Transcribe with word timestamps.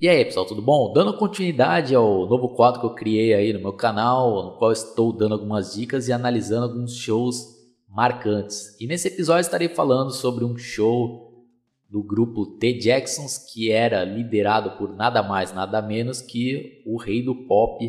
E 0.00 0.08
aí, 0.08 0.24
pessoal, 0.24 0.46
tudo 0.46 0.62
bom? 0.62 0.92
Dando 0.92 1.12
continuidade 1.16 1.92
ao 1.92 2.24
novo 2.28 2.50
quadro 2.50 2.78
que 2.78 2.86
eu 2.86 2.94
criei 2.94 3.34
aí 3.34 3.52
no 3.52 3.58
meu 3.58 3.72
canal, 3.72 4.44
no 4.44 4.56
qual 4.56 4.70
estou 4.70 5.12
dando 5.12 5.34
algumas 5.34 5.74
dicas 5.74 6.06
e 6.06 6.12
analisando 6.12 6.66
alguns 6.66 6.94
shows 6.94 7.58
marcantes. 7.88 8.76
E 8.80 8.86
nesse 8.86 9.08
episódio 9.08 9.40
estarei 9.40 9.68
falando 9.68 10.12
sobre 10.12 10.44
um 10.44 10.56
show 10.56 11.44
do 11.90 12.00
grupo 12.00 12.46
The 12.46 12.74
Jacksons, 12.74 13.38
que 13.38 13.72
era 13.72 14.04
liderado 14.04 14.78
por 14.78 14.94
nada 14.94 15.20
mais, 15.20 15.52
nada 15.52 15.82
menos 15.82 16.22
que 16.22 16.80
o 16.86 16.96
rei 16.96 17.20
do 17.20 17.34
pop, 17.34 17.84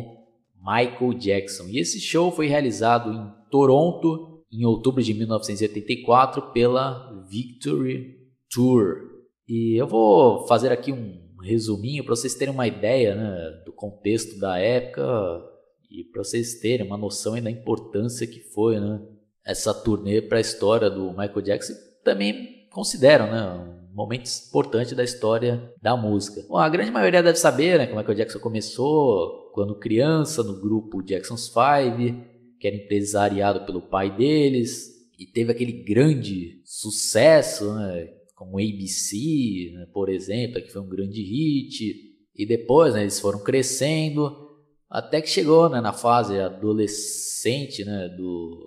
Michael 0.60 1.14
Jackson. 1.14 1.68
E 1.68 1.78
esse 1.78 2.00
show 2.00 2.32
foi 2.32 2.48
realizado 2.48 3.12
em 3.12 3.32
Toronto 3.48 4.42
em 4.50 4.64
outubro 4.64 5.00
de 5.00 5.14
1984 5.14 6.50
pela 6.50 7.24
Victory 7.30 8.16
Tour. 8.52 8.96
E 9.48 9.80
eu 9.80 9.86
vou 9.86 10.44
fazer 10.48 10.72
aqui 10.72 10.92
um 10.92 11.29
resuminho 11.42 12.04
para 12.04 12.14
vocês 12.14 12.34
terem 12.34 12.52
uma 12.54 12.66
ideia 12.66 13.14
né, 13.14 13.62
do 13.64 13.72
contexto 13.72 14.38
da 14.38 14.58
época 14.58 15.02
e 15.90 16.04
para 16.04 16.22
vocês 16.22 16.60
terem 16.60 16.86
uma 16.86 16.96
noção 16.96 17.40
da 17.40 17.50
importância 17.50 18.26
que 18.26 18.40
foi 18.40 18.78
né, 18.78 19.00
essa 19.44 19.74
turnê 19.74 20.22
para 20.22 20.38
a 20.38 20.40
história 20.40 20.88
do 20.88 21.10
Michael 21.10 21.42
Jackson. 21.42 21.74
Também 22.04 22.68
consideram 22.70 23.30
né, 23.30 23.80
um 23.92 23.94
momento 23.94 24.30
importante 24.48 24.94
da 24.94 25.02
história 25.02 25.72
da 25.82 25.96
música. 25.96 26.44
Bom, 26.48 26.56
a 26.56 26.68
grande 26.68 26.90
maioria 26.90 27.22
deve 27.22 27.38
saber 27.38 27.78
né, 27.78 27.86
que 27.86 27.92
o 27.92 27.96
Michael 27.96 28.16
Jackson 28.16 28.38
começou 28.38 29.50
quando 29.52 29.74
criança 29.74 30.42
no 30.42 30.60
grupo 30.60 31.02
Jackson's 31.02 31.48
Five, 31.48 32.14
que 32.58 32.66
era 32.66 32.76
empresariado 32.76 33.66
pelo 33.66 33.82
pai 33.82 34.14
deles 34.14 34.90
e 35.18 35.26
teve 35.26 35.50
aquele 35.50 35.72
grande 35.72 36.60
sucesso, 36.64 37.74
né, 37.74 38.08
como 38.40 38.58
ABC, 38.58 39.70
né, 39.74 39.86
por 39.92 40.08
exemplo, 40.08 40.62
que 40.62 40.72
foi 40.72 40.80
um 40.80 40.88
grande 40.88 41.22
hit. 41.22 41.94
E 42.34 42.46
depois 42.46 42.94
né, 42.94 43.02
eles 43.02 43.20
foram 43.20 43.38
crescendo, 43.40 44.34
até 44.88 45.20
que 45.20 45.28
chegou 45.28 45.68
né, 45.68 45.78
na 45.78 45.92
fase 45.92 46.40
adolescente 46.40 47.84
né, 47.84 48.08
do, 48.16 48.58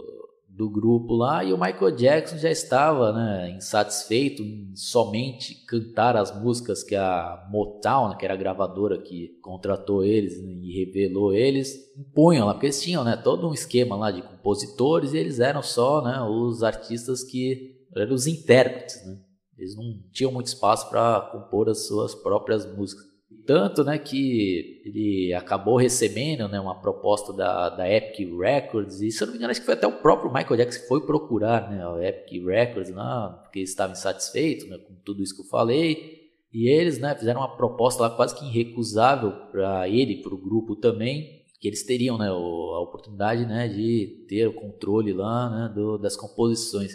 do 0.48 0.70
grupo 0.70 1.16
lá, 1.16 1.44
e 1.44 1.52
o 1.52 1.58
Michael 1.60 1.96
Jackson 1.96 2.38
já 2.38 2.52
estava 2.52 3.14
né, 3.14 3.56
insatisfeito 3.58 4.44
em 4.44 4.76
somente 4.76 5.66
cantar 5.66 6.16
as 6.16 6.40
músicas 6.40 6.84
que 6.84 6.96
a 6.96 7.44
Motown, 7.50 8.10
né, 8.10 8.16
que 8.20 8.26
era 8.26 8.36
a 8.36 8.38
gravadora 8.38 9.02
que 9.02 9.40
contratou 9.42 10.04
eles 10.04 10.40
né, 10.40 10.52
e 10.52 10.86
revelou 10.86 11.34
eles, 11.34 11.92
impunham 11.98 12.46
lá, 12.46 12.54
porque 12.54 12.68
eles 12.68 12.80
tinham 12.80 13.04
né, 13.04 13.18
todo 13.18 13.50
um 13.50 13.54
esquema 13.56 13.96
lá 13.96 14.12
de 14.12 14.22
compositores 14.22 15.14
e 15.14 15.18
eles 15.18 15.40
eram 15.40 15.64
só 15.64 16.04
né, 16.04 16.22
os 16.22 16.62
artistas 16.62 17.24
que 17.24 17.76
eram 17.96 18.14
os 18.14 18.28
intérpretes. 18.28 19.04
Né? 19.04 19.18
Eles 19.58 19.76
não 19.76 20.00
tinham 20.12 20.32
muito 20.32 20.48
espaço 20.48 20.90
para 20.90 21.22
compor 21.32 21.70
as 21.70 21.88
suas 21.88 22.16
próprias 22.16 22.66
músicas. 22.66 23.14
Tanto 23.46 23.84
né, 23.84 23.98
que 23.98 24.82
ele 24.86 25.34
acabou 25.34 25.76
recebendo 25.76 26.48
né, 26.48 26.60
uma 26.60 26.80
proposta 26.80 27.34
da, 27.34 27.70
da 27.70 27.90
Epic 27.90 28.30
Records, 28.40 29.02
e 29.02 29.12
se 29.12 29.22
eu 29.22 29.28
não 29.28 29.34
me 29.34 29.38
engano, 29.38 29.52
acho 29.52 29.60
que 29.60 29.66
foi 29.66 29.74
até 29.74 29.86
o 29.86 30.02
próprio 30.02 30.32
Michael 30.32 30.56
Jackson 30.56 30.82
que 30.82 30.88
foi 30.88 31.06
procurar 31.06 31.70
né, 31.70 31.86
a 31.86 32.08
Epic 32.08 32.46
Records 32.46 32.94
lá, 32.94 33.30
porque 33.44 33.60
estava 33.60 33.92
insatisfeito 33.92 34.68
né, 34.68 34.78
com 34.78 34.94
tudo 35.04 35.22
isso 35.22 35.36
que 35.36 35.42
eu 35.42 35.50
falei. 35.50 36.22
E 36.54 36.70
eles 36.70 37.00
né, 37.00 37.16
fizeram 37.16 37.42
uma 37.42 37.58
proposta 37.58 38.04
lá 38.04 38.10
quase 38.12 38.38
que 38.38 38.46
irrecusável 38.46 39.32
para 39.52 39.90
ele, 39.90 40.22
para 40.22 40.34
o 40.34 40.38
grupo 40.38 40.76
também, 40.76 41.42
que 41.60 41.68
eles 41.68 41.84
teriam 41.84 42.18
né, 42.18 42.28
a 42.28 42.80
oportunidade 42.80 43.46
né, 43.46 43.68
de 43.68 44.26
ter 44.30 44.48
o 44.48 44.54
controle 44.54 45.12
lá 45.12 45.50
né, 45.50 45.74
do, 45.74 45.98
das 45.98 46.16
composições. 46.16 46.94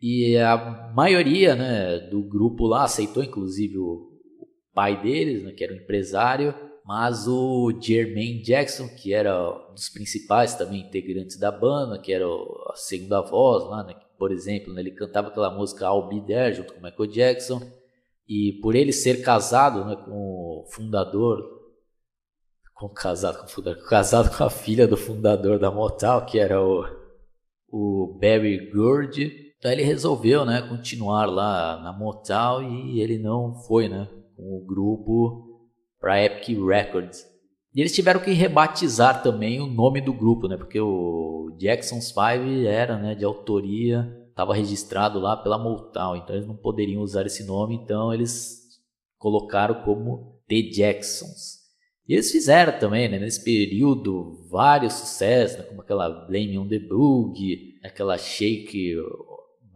E 0.00 0.36
a 0.38 0.92
maioria 0.94 1.54
né, 1.54 1.98
do 1.98 2.22
grupo 2.22 2.66
lá 2.66 2.84
aceitou, 2.84 3.22
inclusive 3.22 3.76
o 3.76 4.10
pai 4.72 5.00
deles, 5.02 5.42
né, 5.42 5.52
que 5.52 5.62
era 5.62 5.74
um 5.74 5.76
empresário, 5.76 6.54
mas 6.86 7.28
o 7.28 7.70
Jermaine 7.78 8.42
Jackson, 8.42 8.88
que 8.88 9.12
era 9.12 9.68
um 9.70 9.74
dos 9.74 9.90
principais 9.90 10.54
também 10.54 10.80
integrantes 10.80 11.38
da 11.38 11.52
banda, 11.52 12.00
que 12.00 12.12
era 12.12 12.24
a 12.24 12.74
segunda 12.76 13.20
voz 13.20 13.64
lá, 13.64 13.84
né, 13.84 13.94
por 14.18 14.32
exemplo, 14.32 14.72
né, 14.72 14.80
ele 14.80 14.92
cantava 14.92 15.28
aquela 15.28 15.50
música 15.50 15.84
I'll 15.84 16.08
Be 16.08 16.22
There 16.22 16.54
junto 16.54 16.72
com 16.72 16.80
Michael 16.80 17.10
Jackson, 17.10 17.60
e 18.26 18.58
por 18.62 18.74
ele 18.74 18.92
ser 18.92 19.22
casado 19.22 19.84
né, 19.84 19.96
com 19.96 20.12
o 20.12 20.66
fundador, 20.70 21.42
com 22.74 22.88
casado 22.88 23.38
com 23.38 23.48
fundador, 23.48 23.86
casado 23.86 24.34
com 24.34 24.44
a 24.44 24.50
filha 24.50 24.88
do 24.88 24.96
fundador 24.96 25.58
da 25.58 25.70
Motown, 25.70 26.24
que 26.24 26.38
era 26.38 26.62
o, 26.62 26.86
o 27.68 28.18
Barry 28.18 28.70
Gordy, 28.70 29.49
então 29.60 29.70
ele 29.70 29.82
resolveu, 29.82 30.46
né, 30.46 30.62
continuar 30.62 31.26
lá 31.26 31.78
na 31.82 31.92
Motown 31.92 32.62
e 32.62 32.98
ele 32.98 33.18
não 33.18 33.54
foi, 33.54 33.90
né, 33.90 34.08
com 34.34 34.56
o 34.56 34.64
grupo 34.64 35.60
para 36.00 36.24
Epic 36.24 36.58
Records. 36.66 37.26
E 37.74 37.80
eles 37.80 37.94
tiveram 37.94 38.20
que 38.20 38.32
rebatizar 38.32 39.22
também 39.22 39.60
o 39.60 39.66
nome 39.66 40.00
do 40.00 40.14
grupo, 40.14 40.48
né, 40.48 40.56
porque 40.56 40.80
o 40.80 41.54
Jackson's 41.58 42.10
Five 42.10 42.66
era, 42.66 42.96
né, 42.96 43.14
de 43.14 43.22
autoria, 43.22 44.10
estava 44.30 44.54
registrado 44.54 45.20
lá 45.20 45.36
pela 45.36 45.58
Motown, 45.58 46.16
então 46.16 46.34
eles 46.34 46.48
não 46.48 46.56
poderiam 46.56 47.02
usar 47.02 47.26
esse 47.26 47.44
nome, 47.44 47.74
então 47.74 48.14
eles 48.14 48.62
colocaram 49.18 49.84
como 49.84 50.40
The 50.48 50.62
Jacksons. 50.72 51.60
E 52.08 52.14
eles 52.14 52.32
fizeram 52.32 52.78
também, 52.78 53.10
né, 53.10 53.18
nesse 53.18 53.44
período, 53.44 54.48
vários 54.50 54.94
sucessos, 54.94 55.58
né, 55.58 55.64
como 55.64 55.82
aquela 55.82 56.08
Blame 56.08 56.56
on 56.56 56.66
the 56.66 56.78
Boogie, 56.78 57.74
aquela 57.84 58.16
Shake 58.16 58.96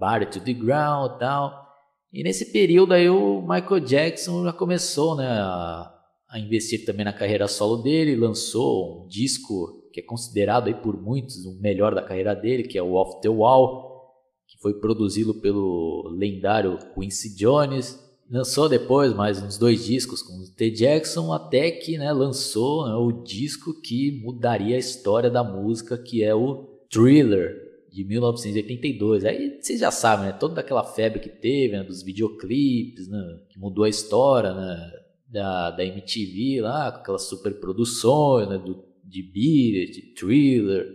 Body 0.04 0.26
to 0.26 0.40
the 0.40 0.52
Ground 0.52 1.18
tal. 1.18 1.64
E 2.12 2.22
nesse 2.22 2.52
período 2.52 2.92
aí 2.92 3.08
o 3.08 3.40
Michael 3.40 3.80
Jackson 3.80 4.44
já 4.44 4.52
começou 4.52 5.16
né, 5.16 5.26
a, 5.26 5.90
a 6.28 6.38
investir 6.38 6.84
também 6.84 7.06
na 7.06 7.12
carreira 7.12 7.48
solo 7.48 7.78
dele, 7.78 8.14
lançou 8.14 9.04
um 9.04 9.08
disco 9.08 9.82
que 9.90 10.00
é 10.00 10.02
considerado 10.02 10.66
aí 10.66 10.74
por 10.74 11.00
muitos 11.00 11.46
o 11.46 11.58
melhor 11.58 11.94
da 11.94 12.02
carreira 12.02 12.34
dele, 12.34 12.64
que 12.64 12.76
é 12.76 12.82
o 12.82 12.92
Off 12.92 13.22
the 13.22 13.30
Wall, 13.30 14.12
que 14.46 14.60
foi 14.60 14.74
produzido 14.74 15.40
pelo 15.40 16.14
lendário 16.18 16.78
Quincy 16.94 17.34
Jones. 17.34 17.98
Lançou 18.30 18.68
depois 18.68 19.14
mais 19.14 19.42
uns 19.42 19.56
dois 19.56 19.84
discos 19.86 20.20
com 20.20 20.34
o 20.34 20.54
T. 20.54 20.70
Jackson, 20.70 21.32
até 21.32 21.70
que 21.70 21.96
né, 21.96 22.12
lançou 22.12 22.86
né, 22.86 22.94
o 22.94 23.22
disco 23.22 23.80
que 23.80 24.20
mudaria 24.22 24.76
a 24.76 24.78
história 24.78 25.30
da 25.30 25.42
música, 25.42 25.96
que 25.96 26.22
é 26.22 26.34
o 26.34 26.64
Thriller, 26.90 27.63
de 27.94 28.04
1982. 28.04 29.24
Aí 29.24 29.56
vocês 29.60 29.78
já 29.78 29.92
sabem, 29.92 30.26
né? 30.26 30.32
Toda 30.32 30.60
aquela 30.60 30.82
febre 30.82 31.20
que 31.20 31.28
teve, 31.28 31.76
né? 31.76 31.84
Dos 31.84 32.02
videoclipes, 32.02 33.08
né? 33.08 33.22
Que 33.48 33.58
mudou 33.58 33.84
a 33.84 33.88
história, 33.88 34.52
né? 34.52 34.90
Da, 35.28 35.70
da 35.70 35.84
MTV 35.84 36.60
lá, 36.60 36.90
com 36.90 36.98
aquelas 36.98 37.28
superproduções, 37.28 38.48
né? 38.48 38.58
Do, 38.58 38.84
de 39.04 39.22
Beat, 39.22 39.92
de 39.92 40.14
Thriller. 40.14 40.86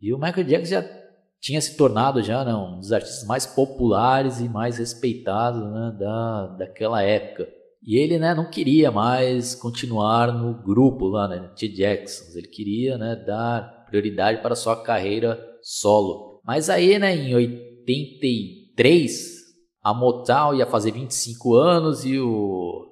E 0.00 0.12
o 0.14 0.18
Michael 0.18 0.46
Jackson 0.46 0.70
já 0.70 0.98
tinha 1.38 1.60
se 1.60 1.76
tornado 1.76 2.22
já 2.22 2.44
né? 2.44 2.54
um 2.54 2.78
dos 2.78 2.92
artistas 2.92 3.26
mais 3.26 3.46
populares 3.46 4.40
e 4.40 4.48
mais 4.48 4.78
respeitados 4.78 5.62
né? 5.62 5.96
da, 5.98 6.46
daquela 6.58 7.02
época. 7.02 7.46
E 7.82 7.96
ele 7.96 8.18
né, 8.18 8.34
não 8.34 8.50
queria 8.50 8.90
mais 8.90 9.54
continuar 9.54 10.32
no 10.32 10.54
grupo 10.62 11.06
lá, 11.06 11.28
né, 11.28 11.50
T. 11.56 11.68
Jackson. 11.68 12.36
Ele 12.36 12.48
queria 12.48 12.98
né, 12.98 13.14
dar 13.14 13.84
prioridade 13.86 14.42
para 14.42 14.56
sua 14.56 14.82
carreira 14.82 15.38
solo. 15.62 16.27
Mas 16.48 16.70
aí, 16.70 16.98
né, 16.98 17.14
em 17.14 17.34
83, 17.34 19.12
a 19.84 19.92
Motown 19.92 20.54
ia 20.54 20.64
fazer 20.64 20.92
25 20.92 21.54
anos 21.54 22.06
e 22.06 22.18
o, 22.18 22.86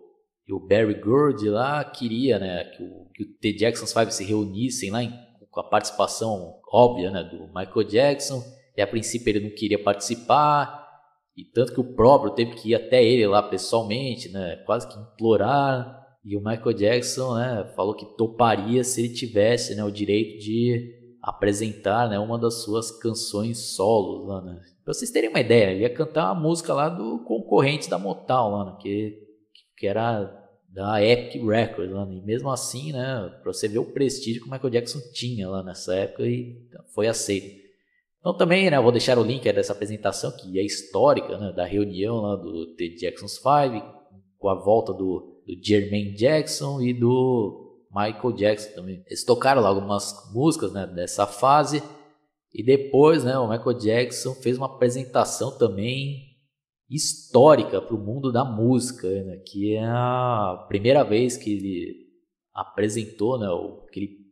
e 0.47 0.53
o 0.53 0.61
Barry 0.61 1.01
Gordy 1.01 1.49
lá 1.49 1.83
queria, 1.83 2.39
né, 2.39 2.65
que 2.65 2.83
o, 2.83 3.07
que 3.15 3.23
o 3.25 3.27
The 3.41 3.53
Jackson's 3.53 3.95
Five 3.95 4.13
se 4.13 4.25
reunissem 4.25 4.91
lá 4.91 5.03
em, 5.03 5.11
com 5.51 5.61
a 5.61 5.65
participação 5.71 6.61
óbvia, 6.71 7.11
né, 7.11 7.25
do 7.25 7.47
Michael 7.47 7.89
Jackson. 7.89 8.45
E 8.77 8.83
a 8.83 8.87
princípio 8.87 9.31
ele 9.31 9.49
não 9.49 9.57
queria 9.57 9.83
participar, 9.83 10.87
e 11.35 11.43
tanto 11.43 11.73
que 11.73 11.81
o 11.81 11.95
próprio 11.95 12.35
teve 12.35 12.57
que 12.57 12.73
ir 12.73 12.75
até 12.75 13.03
ele 13.03 13.27
lá 13.27 13.43
pessoalmente, 13.43 14.29
né, 14.29 14.57
quase 14.67 14.87
que 14.87 14.99
implorar. 14.99 16.05
E 16.23 16.37
o 16.37 16.45
Michael 16.45 16.75
Jackson, 16.75 17.37
né, 17.37 17.73
falou 17.75 17.95
que 17.95 18.05
toparia 18.19 18.85
se 18.85 19.01
ele 19.01 19.15
tivesse, 19.15 19.75
né, 19.75 19.83
o 19.83 19.91
direito 19.91 20.45
de 20.45 21.06
apresentar 21.27 22.09
né, 22.09 22.21
uma 22.21 22.39
das 22.39 22.63
suas 22.63 22.93
canções 23.01 23.75
solos 23.75 24.29
lá, 24.29 24.41
né? 24.41 24.61
Pra 24.85 24.95
vocês 24.95 25.11
terem 25.11 25.29
uma 25.29 25.41
ideia, 25.41 25.73
ele 25.73 25.81
ia 25.81 25.93
cantar 25.93 26.33
uma 26.33 26.41
música 26.41 26.73
lá 26.73 26.89
do 26.89 27.19
concorrente 27.25 27.91
da 27.91 27.99
Motown 27.99 28.53
lá, 28.53 28.65
né? 28.67 28.77
que, 28.81 29.19
que 29.77 29.89
era 29.89 30.33
da 30.69 31.03
Epic 31.03 31.43
Records 31.45 31.93
lá, 31.93 32.07
né? 32.07 32.15
e 32.15 32.23
mesmo 32.25 32.49
assim, 32.49 32.93
né, 32.93 33.29
pra 33.43 33.53
você 33.53 33.67
ver 33.67 33.81
o 33.81 33.93
prestígio 33.93 34.41
que 34.41 34.49
o 34.49 34.53
Michael 34.53 34.71
Jackson 34.71 35.01
tinha 35.13 35.49
lá 35.49 35.65
nessa 35.65 35.97
época 35.97 36.25
e 36.25 36.63
foi 36.95 37.09
aceito. 37.09 37.67
Então 38.21 38.37
também, 38.37 38.71
né, 38.71 38.81
vou 38.81 38.93
deixar 38.93 39.19
o 39.19 39.25
link 39.25 39.43
dessa 39.53 39.73
apresentação 39.73 40.31
que 40.31 40.61
é 40.61 40.63
histórica, 40.65 41.37
né, 41.39 41.53
da 41.53 41.65
reunião 41.65 42.21
lá 42.21 42.37
do 42.37 42.73
The 42.77 42.87
Jackson's 43.01 43.39
Five, 43.39 43.83
com 44.39 44.49
a 44.49 44.55
volta 44.55 44.93
do, 44.93 45.43
do 45.45 45.61
Jermaine 45.61 46.15
Jackson 46.15 46.81
e 46.81 46.95
do 46.95 47.66
Michael 47.97 48.33
Jackson 48.33 48.75
também. 48.75 49.03
Eles 49.07 49.25
tocaram 49.25 49.63
lá 49.63 49.69
algumas 49.69 50.31
músicas 50.33 50.73
né, 50.73 50.87
dessa 50.87 51.27
fase. 51.27 51.83
E 52.53 52.63
depois, 52.63 53.25
né, 53.25 53.39
o 53.39 53.49
Michael 53.49 53.79
Jackson 53.79 54.35
fez 54.35 54.57
uma 54.59 54.67
apresentação 54.67 55.57
também 55.57 56.37
histórica 56.89 57.81
para 57.81 57.97
o 57.97 57.99
mundo 57.99 58.31
da 58.31 58.45
música, 58.45 59.09
né? 59.09 59.39
que 59.39 59.75
é 59.75 59.85
a 59.85 60.65
primeira 60.69 61.03
vez 61.03 61.37
que 61.37 61.53
ele 61.53 62.07
apresentou 62.55 63.39
né, 63.39 63.47
aquele 63.89 64.27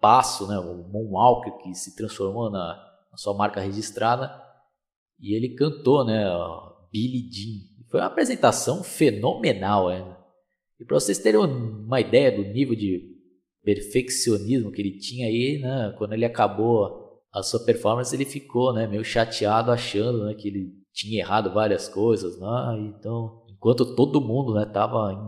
passo, 0.00 0.46
né, 0.46 0.58
o 0.58 0.88
Moonwalker, 0.88 1.58
que 1.58 1.74
se 1.74 1.94
transformou 1.94 2.50
na, 2.50 2.76
na 3.10 3.16
sua 3.16 3.34
marca 3.34 3.60
registrada, 3.60 4.32
e 5.18 5.34
ele 5.34 5.54
cantou 5.54 6.04
né, 6.04 6.24
Billie 6.90 7.30
Jean. 7.30 7.86
Foi 7.90 8.00
uma 8.00 8.06
apresentação 8.06 8.82
fenomenal. 8.82 9.88
Né? 9.88 10.16
E 10.80 10.84
para 10.84 10.98
vocês 10.98 11.18
terem 11.18 11.40
uma 11.40 12.00
ideia 12.00 12.32
do 12.32 12.42
nível 12.42 12.74
de 12.74 13.16
perfeccionismo 13.62 14.72
que 14.72 14.80
ele 14.80 14.98
tinha 14.98 15.26
aí, 15.26 15.58
né, 15.58 15.94
quando 15.98 16.14
ele 16.14 16.24
acabou 16.24 17.20
a 17.32 17.42
sua 17.42 17.64
performance, 17.64 18.14
ele 18.14 18.24
ficou 18.24 18.72
né, 18.72 18.86
meio 18.86 19.04
chateado, 19.04 19.70
achando 19.70 20.24
né, 20.24 20.34
que 20.34 20.48
ele 20.48 20.72
tinha 20.92 21.20
errado 21.20 21.52
várias 21.52 21.88
coisas 21.88 22.38
lá, 22.38 22.76
então 22.78 23.44
enquanto 23.48 23.94
todo 23.94 24.20
mundo 24.20 24.54
né 24.54 24.66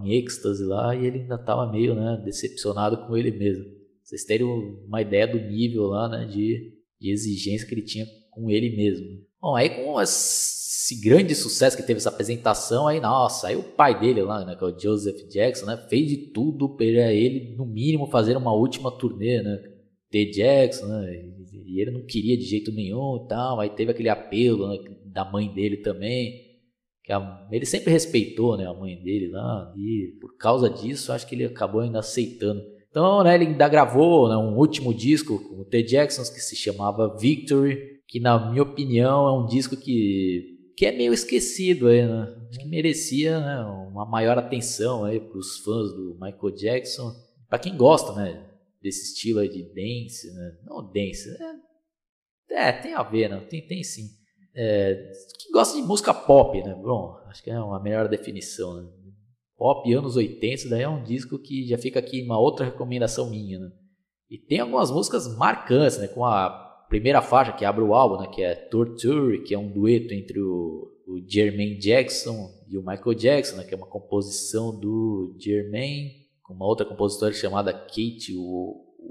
em 0.02 0.14
êxtase 0.14 0.64
lá 0.64 0.96
e 0.96 1.06
ele 1.06 1.20
ainda 1.20 1.38
tava 1.38 1.70
meio 1.70 1.94
né 1.94 2.20
decepcionado 2.24 3.06
com 3.06 3.16
ele 3.16 3.30
mesmo. 3.30 3.64
Vocês 4.02 4.24
terem 4.24 4.46
uma 4.46 5.00
ideia 5.00 5.28
do 5.28 5.38
nível 5.38 5.84
lá 5.84 6.08
né 6.08 6.24
de, 6.24 6.74
de 7.00 7.12
exigência 7.12 7.66
que 7.68 7.74
ele 7.74 7.82
tinha 7.82 8.06
com 8.30 8.50
ele 8.50 8.74
mesmo. 8.74 9.06
Bom, 9.40 9.54
aí 9.54 9.70
com 9.70 9.92
esse 10.92 11.00
grande 11.00 11.34
sucesso 11.34 11.76
que 11.76 11.82
teve 11.82 11.98
essa 11.98 12.10
apresentação, 12.10 12.86
aí 12.86 13.00
nossa, 13.00 13.48
aí 13.48 13.56
o 13.56 13.62
pai 13.62 13.98
dele 13.98 14.22
lá, 14.22 14.44
né, 14.44 14.54
que 14.54 14.62
é 14.62 14.66
o 14.66 14.78
Joseph 14.78 15.26
Jackson, 15.28 15.66
né, 15.66 15.76
fez 15.88 16.08
de 16.08 16.16
tudo 16.32 16.76
para 16.76 17.12
ele 17.12 17.54
no 17.56 17.64
mínimo 17.64 18.06
fazer 18.08 18.36
uma 18.36 18.52
última 18.52 18.90
turnê, 18.96 19.42
né, 19.42 19.58
The 20.10 20.24
Jackson, 20.26 20.86
né, 20.86 21.24
e 21.66 21.80
ele 21.80 21.90
não 21.90 22.04
queria 22.04 22.36
de 22.36 22.44
jeito 22.44 22.70
nenhum 22.70 23.24
e 23.24 23.28
tal, 23.28 23.60
aí 23.60 23.70
teve 23.70 23.90
aquele 23.90 24.10
apelo 24.10 24.68
né, 24.68 24.78
da 25.06 25.24
mãe 25.24 25.52
dele 25.52 25.78
também, 25.78 26.52
que 27.02 27.12
a, 27.12 27.48
ele 27.50 27.64
sempre 27.64 27.90
respeitou 27.90 28.56
né, 28.56 28.66
a 28.66 28.74
mãe 28.74 29.00
dele 29.02 29.28
lá, 29.28 29.72
e 29.76 30.18
por 30.20 30.36
causa 30.36 30.68
disso 30.68 31.12
acho 31.12 31.26
que 31.26 31.34
ele 31.34 31.46
acabou 31.46 31.80
ainda 31.80 32.00
aceitando. 32.00 32.62
Então, 32.90 33.24
né, 33.24 33.34
ele 33.34 33.46
ainda 33.46 33.68
gravou 33.68 34.28
né, 34.28 34.36
um 34.36 34.54
último 34.58 34.92
disco 34.92 35.38
com 35.38 35.62
o 35.62 35.64
T. 35.64 35.82
Jackson 35.82 36.22
que 36.22 36.40
se 36.40 36.54
chamava 36.54 37.16
Victory, 37.18 37.92
que 38.06 38.20
na 38.20 38.50
minha 38.50 38.62
opinião 38.62 39.26
é 39.26 39.32
um 39.32 39.46
disco 39.46 39.74
que, 39.74 40.51
que 40.76 40.86
é 40.86 40.92
meio 40.92 41.12
esquecido 41.12 41.88
aí, 41.88 42.06
né? 42.06 42.34
Acho 42.48 42.58
que 42.58 42.68
merecia 42.68 43.40
né, 43.40 43.64
uma 43.90 44.04
maior 44.04 44.38
atenção 44.38 45.04
aí 45.04 45.20
para 45.20 45.38
os 45.38 45.58
fãs 45.58 45.92
do 45.92 46.18
Michael 46.20 46.54
Jackson, 46.54 47.14
para 47.48 47.58
quem 47.58 47.76
gosta, 47.76 48.12
né, 48.12 48.48
desse 48.80 49.12
estilo 49.12 49.40
aí 49.40 49.48
de 49.48 49.62
dance, 49.62 50.32
né? 50.32 50.58
Não 50.64 50.90
dance, 50.90 51.28
é, 52.50 52.68
é 52.68 52.72
tem 52.72 52.94
a 52.94 53.02
ver, 53.02 53.28
né? 53.28 53.40
Tem, 53.48 53.66
tem 53.66 53.82
sim 53.82 54.22
é, 54.54 55.12
que 55.38 55.50
gosta 55.50 55.76
de 55.80 55.86
música 55.86 56.12
pop, 56.12 56.62
né? 56.62 56.74
Bom, 56.74 57.16
acho 57.26 57.42
que 57.42 57.50
é 57.50 57.58
uma 57.58 57.80
melhor 57.80 58.08
definição, 58.08 58.74
né? 58.74 58.88
Pop 59.56 59.92
anos 59.94 60.16
80, 60.16 60.68
daí 60.68 60.82
é 60.82 60.88
um 60.88 61.02
disco 61.04 61.38
que 61.38 61.66
já 61.66 61.78
fica 61.78 61.98
aqui 61.98 62.22
uma 62.22 62.38
outra 62.38 62.66
recomendação 62.66 63.30
minha, 63.30 63.58
né? 63.58 63.70
E 64.28 64.38
tem 64.38 64.60
algumas 64.60 64.90
músicas 64.90 65.36
marcantes, 65.36 65.98
né? 65.98 66.08
Com 66.08 66.24
a 66.24 66.71
primeira 66.92 67.22
faixa 67.22 67.54
que 67.54 67.64
abre 67.64 67.82
o 67.82 67.94
álbum, 67.94 68.20
né? 68.20 68.28
Que 68.30 68.42
é 68.42 68.54
Torture, 68.54 69.42
que 69.42 69.54
é 69.54 69.58
um 69.58 69.72
dueto 69.72 70.12
entre 70.12 70.38
o, 70.38 70.92
o 71.06 71.18
Jermaine 71.26 71.78
Jackson 71.78 72.50
e 72.68 72.76
o 72.76 72.84
Michael 72.84 73.14
Jackson, 73.14 73.56
né? 73.56 73.64
Que 73.64 73.72
é 73.72 73.76
uma 73.78 73.86
composição 73.86 74.78
do 74.78 75.34
Jermaine 75.38 76.26
com 76.42 76.52
uma 76.52 76.66
outra 76.66 76.84
compositora 76.84 77.32
chamada 77.32 77.72
Kate 77.72 78.34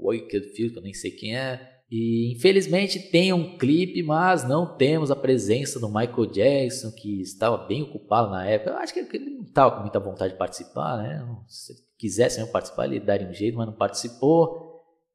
Wakefield, 0.00 0.74
que 0.74 0.78
eu 0.78 0.82
nem 0.82 0.94
sei 0.94 1.10
quem 1.10 1.36
é. 1.36 1.60
E 1.90 2.32
infelizmente 2.36 3.00
tem 3.00 3.32
um 3.32 3.58
clipe, 3.58 4.00
mas 4.00 4.48
não 4.48 4.76
temos 4.76 5.10
a 5.10 5.16
presença 5.16 5.80
do 5.80 5.88
Michael 5.88 6.26
Jackson, 6.26 6.92
que 6.92 7.20
estava 7.20 7.66
bem 7.66 7.82
ocupado 7.82 8.30
na 8.30 8.46
época. 8.46 8.70
Eu 8.70 8.76
acho 8.76 8.94
que 8.94 9.00
ele 9.00 9.30
não 9.30 9.42
estava 9.42 9.74
com 9.74 9.80
muita 9.82 9.98
vontade 9.98 10.34
de 10.34 10.38
participar, 10.38 10.98
né? 10.98 11.26
Se 11.48 11.74
quisesse 11.98 12.38
mesmo 12.38 12.52
participar, 12.52 12.86
ele 12.86 13.00
daria 13.00 13.28
um 13.28 13.34
jeito, 13.34 13.58
mas 13.58 13.66
não 13.66 13.74
participou. 13.74 14.71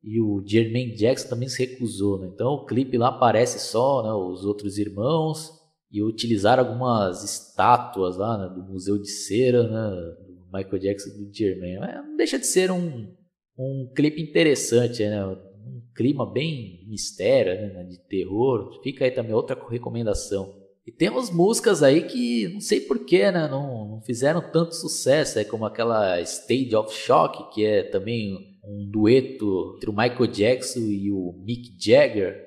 E 0.07 0.21
o 0.21 0.41
Jermaine 0.45 0.95
Jackson 0.95 1.27
também 1.27 1.49
se 1.49 1.65
recusou, 1.65 2.17
né? 2.17 2.29
Então 2.33 2.53
o 2.53 2.65
clipe 2.65 2.97
lá 2.97 3.09
aparece 3.09 3.59
só 3.59 4.01
né, 4.01 4.13
os 4.13 4.45
outros 4.45 4.77
irmãos 4.77 5.51
e 5.91 6.01
utilizaram 6.01 6.63
algumas 6.63 7.25
estátuas 7.25 8.15
lá 8.15 8.37
né, 8.37 8.55
do 8.55 8.71
Museu 8.71 8.97
de 8.97 9.09
Cera, 9.09 9.63
né? 9.63 10.15
Do 10.25 10.45
Michael 10.45 10.79
Jackson 10.79 11.09
e 11.09 11.25
do 11.25 11.33
Jermaine. 11.37 11.79
Mas 11.79 11.95
não 11.95 12.15
deixa 12.15 12.39
de 12.39 12.47
ser 12.47 12.71
um, 12.71 13.13
um 13.59 13.91
clipe 13.93 14.21
interessante, 14.21 15.03
né? 15.03 15.25
um 15.25 15.81
clima 15.93 16.25
bem 16.25 16.85
mistério, 16.87 17.73
né, 17.73 17.83
de 17.83 17.99
terror. 18.07 18.79
Fica 18.81 19.03
aí 19.03 19.11
também 19.11 19.33
outra 19.33 19.61
recomendação. 19.69 20.55
E 20.85 20.91
temos 20.91 21.29
músicas 21.29 21.83
aí 21.83 22.03
que 22.03 22.47
não 22.47 22.61
sei 22.61 22.79
porquê, 22.79 23.29
né, 23.29 23.49
não, 23.51 23.89
não 23.89 24.01
fizeram 24.03 24.41
tanto 24.53 24.73
sucesso, 24.73 25.37
é 25.37 25.43
como 25.43 25.65
aquela 25.65 26.21
Stage 26.21 26.73
of 26.73 26.95
Shock, 26.95 27.53
que 27.53 27.65
é 27.65 27.83
também 27.83 28.56
um 28.67 28.89
dueto 28.89 29.75
entre 29.77 29.89
o 29.89 29.93
Michael 29.93 30.27
Jackson 30.27 30.79
e 30.79 31.11
o 31.11 31.33
Mick 31.45 31.73
Jagger 31.79 32.45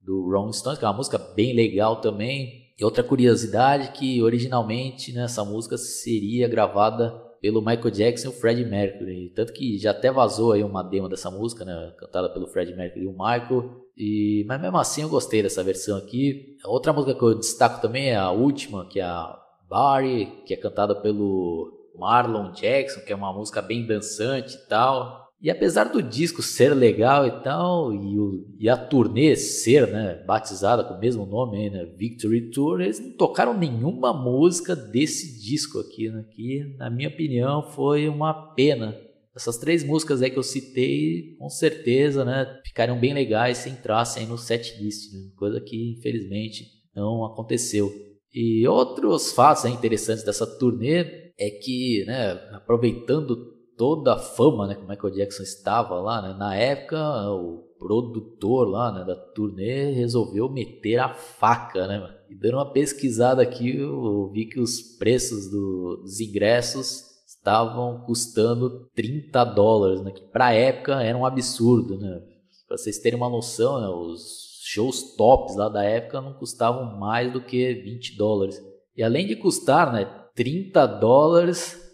do 0.00 0.30
Rolling 0.30 0.52
Stones, 0.52 0.78
que 0.78 0.84
é 0.84 0.88
uma 0.88 0.96
música 0.96 1.18
bem 1.18 1.54
legal 1.54 2.00
também. 2.00 2.68
E 2.78 2.84
outra 2.84 3.02
curiosidade 3.02 3.92
que 3.92 4.22
originalmente 4.22 5.12
né, 5.12 5.24
essa 5.24 5.44
música 5.44 5.76
seria 5.76 6.46
gravada 6.46 7.10
pelo 7.40 7.60
Michael 7.60 7.90
Jackson 7.90 8.28
e 8.28 8.30
o 8.30 8.34
Fred 8.34 8.64
Mercury. 8.64 9.32
Tanto 9.34 9.52
que 9.52 9.78
já 9.78 9.90
até 9.90 10.10
vazou 10.10 10.52
aí 10.52 10.62
uma 10.62 10.82
demo 10.82 11.08
dessa 11.08 11.30
música, 11.30 11.64
né? 11.64 11.92
Cantada 11.98 12.28
pelo 12.28 12.46
Fred 12.48 12.74
Mercury 12.74 13.04
e 13.04 13.08
o 13.08 13.12
Michael. 13.12 13.70
E, 13.96 14.44
mas 14.46 14.60
mesmo 14.60 14.78
assim 14.78 15.02
eu 15.02 15.08
gostei 15.08 15.42
dessa 15.42 15.62
versão 15.62 15.96
aqui. 15.98 16.56
Outra 16.64 16.92
música 16.92 17.14
que 17.14 17.22
eu 17.22 17.38
destaco 17.38 17.80
também 17.80 18.10
é 18.10 18.16
a 18.16 18.30
última, 18.30 18.86
que 18.86 19.00
é 19.00 19.04
a 19.04 19.36
Barry, 19.68 20.42
que 20.46 20.54
é 20.54 20.56
cantada 20.56 20.94
pelo 20.94 21.72
Marlon 21.96 22.52
Jackson, 22.52 23.00
que 23.00 23.12
é 23.12 23.16
uma 23.16 23.32
música 23.32 23.60
bem 23.60 23.86
dançante 23.86 24.54
e 24.54 24.68
tal. 24.68 25.27
E 25.40 25.50
apesar 25.50 25.84
do 25.84 26.02
disco 26.02 26.42
ser 26.42 26.74
legal 26.74 27.24
e 27.24 27.42
tal, 27.42 27.92
e, 27.92 28.18
o, 28.18 28.44
e 28.58 28.68
a 28.68 28.76
turnê 28.76 29.36
ser 29.36 29.86
né, 29.86 30.24
batizada 30.26 30.82
com 30.82 30.94
o 30.94 30.98
mesmo 30.98 31.24
nome, 31.24 31.70
né, 31.70 31.84
Victory 31.96 32.50
Tour, 32.50 32.80
eles 32.80 32.98
não 32.98 33.12
tocaram 33.12 33.56
nenhuma 33.56 34.12
música 34.12 34.74
desse 34.74 35.40
disco 35.40 35.78
aqui, 35.78 36.10
né, 36.10 36.24
que 36.32 36.74
na 36.76 36.90
minha 36.90 37.08
opinião 37.08 37.62
foi 37.62 38.08
uma 38.08 38.52
pena. 38.54 38.98
Essas 39.34 39.58
três 39.58 39.84
músicas 39.84 40.22
aí 40.22 40.30
que 40.30 40.38
eu 40.38 40.42
citei, 40.42 41.36
com 41.38 41.48
certeza, 41.48 42.24
né, 42.24 42.60
ficariam 42.66 42.98
bem 42.98 43.14
legais 43.14 43.58
se 43.58 43.70
entrassem 43.70 44.26
no 44.26 44.36
setlist, 44.36 45.12
né, 45.12 45.20
coisa 45.36 45.60
que 45.60 45.92
infelizmente 45.92 46.66
não 46.96 47.24
aconteceu. 47.24 47.88
E 48.34 48.66
outros 48.66 49.30
fatos 49.30 49.62
né, 49.62 49.70
interessantes 49.70 50.24
dessa 50.24 50.44
turnê 50.58 51.28
é 51.38 51.48
que, 51.62 52.02
né, 52.08 52.32
aproveitando 52.52 53.57
toda 53.78 54.14
a 54.14 54.18
fama 54.18 54.66
né, 54.66 54.74
que 54.74 54.84
o 54.84 54.88
Michael 54.88 55.14
Jackson 55.14 55.44
estava 55.44 55.94
lá, 56.00 56.20
né? 56.20 56.34
na 56.36 56.54
época 56.56 56.98
o 57.30 57.64
produtor 57.78 58.68
lá 58.68 58.92
né, 58.92 59.04
da 59.04 59.14
turnê 59.14 59.92
resolveu 59.92 60.50
meter 60.50 60.98
a 60.98 61.14
faca, 61.14 61.86
né? 61.86 62.16
E 62.28 62.34
dando 62.34 62.54
uma 62.54 62.72
pesquisada 62.72 63.40
aqui, 63.40 63.78
eu 63.78 64.28
vi 64.32 64.46
que 64.46 64.60
os 64.60 64.82
preços 64.98 65.48
do, 65.48 66.02
dos 66.02 66.20
ingressos 66.20 67.04
estavam 67.26 68.02
custando 68.04 68.86
30 68.94 69.44
dólares, 69.44 70.02
né? 70.02 70.10
Que 70.10 70.22
para 70.22 70.46
a 70.46 70.52
época 70.52 71.00
era 71.00 71.16
um 71.16 71.24
absurdo, 71.24 71.96
né? 71.96 72.20
Para 72.66 72.76
vocês 72.76 72.98
terem 72.98 73.16
uma 73.16 73.30
noção, 73.30 73.80
né, 73.80 73.88
os 73.88 74.60
shows 74.64 75.16
tops 75.16 75.56
lá 75.56 75.70
da 75.70 75.82
época 75.82 76.20
não 76.20 76.34
custavam 76.34 76.98
mais 76.98 77.32
do 77.32 77.40
que 77.40 77.72
20 77.72 78.18
dólares. 78.18 78.60
E 78.94 79.02
além 79.02 79.26
de 79.26 79.36
custar, 79.36 79.90
né, 79.90 80.04
30 80.34 80.84
dólares, 80.84 81.87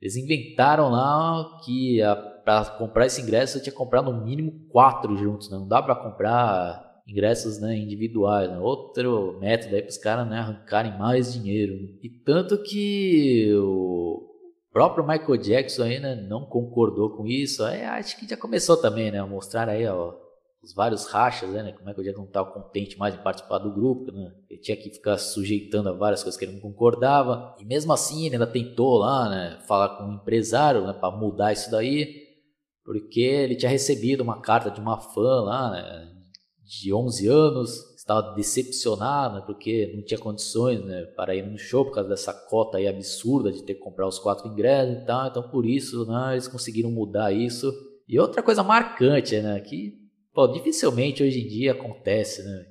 eles 0.00 0.16
inventaram 0.16 0.90
lá 0.90 1.58
que 1.64 2.00
para 2.44 2.64
comprar 2.78 3.06
esse 3.06 3.20
ingresso 3.20 3.54
você 3.54 3.64
tinha 3.64 3.72
que 3.72 3.78
comprar 3.78 4.02
no 4.02 4.24
mínimo 4.24 4.66
quatro 4.70 5.16
juntos, 5.16 5.50
né? 5.50 5.58
Não 5.58 5.68
dá 5.68 5.82
para 5.82 5.94
comprar 5.94 6.90
ingressos 7.06 7.60
né, 7.60 7.76
individuais, 7.76 8.48
né? 8.48 8.58
outro 8.58 9.38
método 9.40 9.74
aí 9.74 9.82
para 9.82 9.90
os 9.90 9.98
caras 9.98 10.28
né, 10.28 10.38
arrancarem 10.38 10.96
mais 10.96 11.32
dinheiro. 11.32 11.74
E 12.02 12.08
tanto 12.24 12.62
que 12.62 13.52
o 13.56 14.28
próprio 14.72 15.06
Michael 15.06 15.36
Jackson 15.36 15.82
aí, 15.82 15.98
né, 15.98 16.14
não 16.14 16.44
concordou 16.44 17.16
com 17.16 17.26
isso. 17.26 17.64
Aí, 17.64 17.82
acho 17.82 18.16
que 18.18 18.28
já 18.28 18.36
começou 18.36 18.76
também, 18.76 19.10
né, 19.10 19.18
a 19.18 19.26
mostrar 19.26 19.68
aí 19.68 19.86
ó, 19.86 20.14
os 20.62 20.74
vários 20.74 21.06
rachas, 21.06 21.50
né? 21.50 21.72
Como 21.72 21.88
é 21.88 21.94
que 21.94 22.00
o 22.00 22.04
Jack 22.04 22.18
não 22.18 22.26
estava 22.26 22.50
contente 22.50 22.98
mais 22.98 23.14
em 23.14 23.22
participar 23.22 23.58
do 23.58 23.72
grupo, 23.72 24.12
né? 24.12 24.30
Ele 24.48 24.60
tinha 24.60 24.76
que 24.76 24.90
ficar 24.90 25.16
sujeitando 25.16 25.88
a 25.88 25.92
várias 25.92 26.22
coisas 26.22 26.38
que 26.38 26.44
ele 26.44 26.52
não 26.52 26.60
concordava. 26.60 27.56
E 27.58 27.64
mesmo 27.64 27.92
assim, 27.92 28.26
ele 28.26 28.34
ainda 28.34 28.46
tentou 28.46 28.98
lá, 28.98 29.28
né? 29.28 29.58
Falar 29.66 29.96
com 29.96 30.04
um 30.04 30.14
empresário, 30.16 30.86
né? 30.86 30.92
Para 30.92 31.16
mudar 31.16 31.52
isso 31.52 31.70
daí. 31.70 32.28
Porque 32.84 33.20
ele 33.20 33.56
tinha 33.56 33.70
recebido 33.70 34.22
uma 34.22 34.40
carta 34.40 34.70
de 34.70 34.80
uma 34.80 34.98
fã 34.98 35.40
lá, 35.40 35.70
né? 35.70 36.12
De 36.62 36.92
11 36.92 37.26
anos. 37.26 37.70
Estava 37.96 38.34
decepcionado, 38.34 39.36
né? 39.36 39.42
Porque 39.46 39.94
não 39.96 40.04
tinha 40.04 40.20
condições, 40.20 40.84
né? 40.84 41.04
Para 41.16 41.34
ir 41.34 41.46
no 41.46 41.56
show 41.56 41.86
por 41.86 41.94
causa 41.94 42.10
dessa 42.10 42.34
cota 42.34 42.76
aí 42.76 42.86
absurda 42.86 43.50
de 43.50 43.62
ter 43.62 43.74
que 43.74 43.80
comprar 43.80 44.06
os 44.06 44.18
quatro 44.18 44.46
ingressos 44.46 45.02
e 45.02 45.06
tal. 45.06 45.26
Então, 45.28 45.48
por 45.48 45.64
isso, 45.64 46.04
né? 46.04 46.32
Eles 46.32 46.48
conseguiram 46.48 46.90
mudar 46.90 47.32
isso. 47.32 47.72
E 48.06 48.18
outra 48.18 48.42
coisa 48.42 48.62
marcante, 48.62 49.40
né? 49.40 49.58
Que 49.60 49.99
Pô, 50.32 50.46
dificilmente 50.46 51.22
hoje 51.22 51.40
em 51.40 51.48
dia 51.48 51.72
acontece, 51.72 52.42
né? 52.42 52.66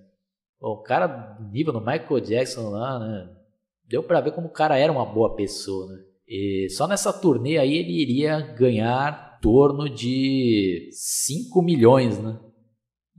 Pô, 0.59 0.73
o 0.73 0.83
cara 0.83 1.37
nível 1.51 1.73
no 1.73 1.79
Michael 1.79 2.19
Jackson 2.21 2.69
lá, 2.69 2.99
né? 2.99 3.35
deu 3.89 4.03
para 4.03 4.21
ver 4.21 4.31
como 4.31 4.47
o 4.47 4.53
cara 4.53 4.77
era 4.77 4.91
uma 4.91 5.05
boa 5.05 5.35
pessoa, 5.35 5.91
né? 5.91 6.03
E 6.27 6.67
só 6.69 6.87
nessa 6.87 7.11
turnê 7.11 7.57
aí 7.57 7.75
ele 7.75 7.91
iria 7.91 8.39
ganhar 8.39 9.39
torno 9.41 9.89
de 9.89 10.89
5 10.91 11.61
milhões, 11.61 12.19
né? 12.19 12.39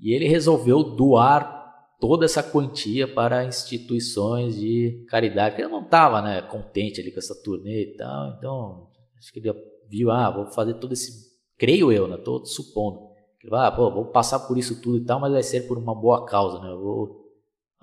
E 0.01 0.15
ele 0.15 0.29
resolveu 0.29 0.83
doar 0.83 1.59
toda 1.99 2.25
essa 2.25 2.43
quantia 2.43 3.07
para 3.07 3.45
instituições 3.45 4.57
de 4.57 5.05
caridade. 5.09 5.61
Ele 5.61 5.69
não 5.69 5.83
estava 5.83 6.23
né, 6.23 6.41
contente 6.41 7.01
ali 7.01 7.11
com 7.11 7.19
essa 7.19 7.35
turnê 7.43 7.83
e 7.83 7.97
tal, 7.97 8.37
então 8.39 8.89
acho 9.19 9.33
que 9.33 9.41
ele 9.41 9.53
viu, 9.89 10.11
ah, 10.11 10.31
vou 10.31 10.47
fazer 10.53 10.75
todo 10.75 10.93
esse, 10.93 11.11
creio 11.59 11.93
eu, 11.93 12.07
né, 12.07 12.17
tô 12.17 12.45
supondo, 12.47 13.10
ah, 13.53 13.71
pô, 13.71 13.91
vou 13.91 14.07
passar 14.07 14.41
por 14.41 14.59
isso 14.59 14.81
tudo 14.81 14.99
e 14.99 15.05
tal, 15.05 15.21
mas 15.21 15.33
vai 15.33 15.43
ser 15.43 15.67
por 15.67 15.79
uma 15.79 15.95
boa 15.95 16.27
causa, 16.27 16.61
né, 16.61 16.71
eu 16.71 16.81
vou 16.81 17.21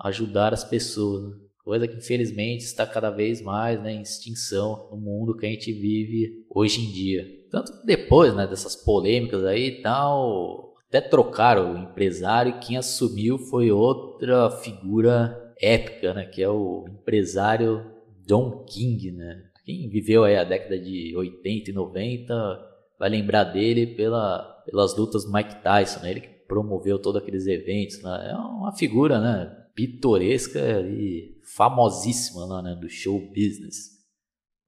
ajudar 0.00 0.52
as 0.52 0.64
pessoas, 0.64 1.22
né? 1.24 1.48
coisa 1.68 1.86
que 1.86 1.98
infelizmente 1.98 2.64
está 2.64 2.86
cada 2.86 3.10
vez 3.10 3.42
mais 3.42 3.78
né, 3.82 3.92
em 3.92 4.00
extinção 4.00 4.88
no 4.90 4.96
mundo 4.96 5.36
que 5.36 5.44
a 5.44 5.50
gente 5.50 5.70
vive 5.70 6.46
hoje 6.48 6.80
em 6.80 6.90
dia. 6.90 7.26
Tanto 7.50 7.72
depois 7.84 8.34
né, 8.34 8.46
dessas 8.46 8.74
polêmicas 8.74 9.44
aí 9.44 9.66
e 9.66 9.82
tal, 9.82 10.74
até 10.88 11.02
trocaram 11.02 11.74
o 11.74 11.78
empresário 11.78 12.52
e 12.52 12.58
quem 12.58 12.78
assumiu 12.78 13.38
foi 13.38 13.70
outra 13.70 14.50
figura 14.50 15.52
épica, 15.60 16.14
né, 16.14 16.24
que 16.24 16.42
é 16.42 16.48
o 16.48 16.86
empresário 16.88 17.84
Don 18.26 18.64
King, 18.64 19.12
né? 19.12 19.42
Quem 19.64 19.90
viveu 19.90 20.24
aí 20.24 20.36
a 20.36 20.44
década 20.44 20.78
de 20.78 21.14
80 21.14 21.70
e 21.70 21.74
90 21.74 22.34
vai 22.98 23.08
lembrar 23.08 23.44
dele 23.44 23.86
pela, 23.86 24.42
pelas 24.66 24.96
lutas 24.96 25.24
do 25.24 25.32
Mike 25.32 25.62
Tyson, 25.62 26.00
né? 26.00 26.10
Ele 26.10 26.20
que 26.20 26.28
promoveu 26.48 26.98
todos 26.98 27.22
aqueles 27.22 27.46
eventos, 27.46 28.02
né? 28.02 28.30
É 28.32 28.34
uma 28.34 28.72
figura, 28.72 29.20
né, 29.20 29.54
pitoresca 29.74 30.58
e 30.80 31.38
famosíssima 31.54 32.44
lá, 32.46 32.62
né, 32.62 32.74
do 32.74 32.88
show 32.88 33.20
business. 33.28 33.98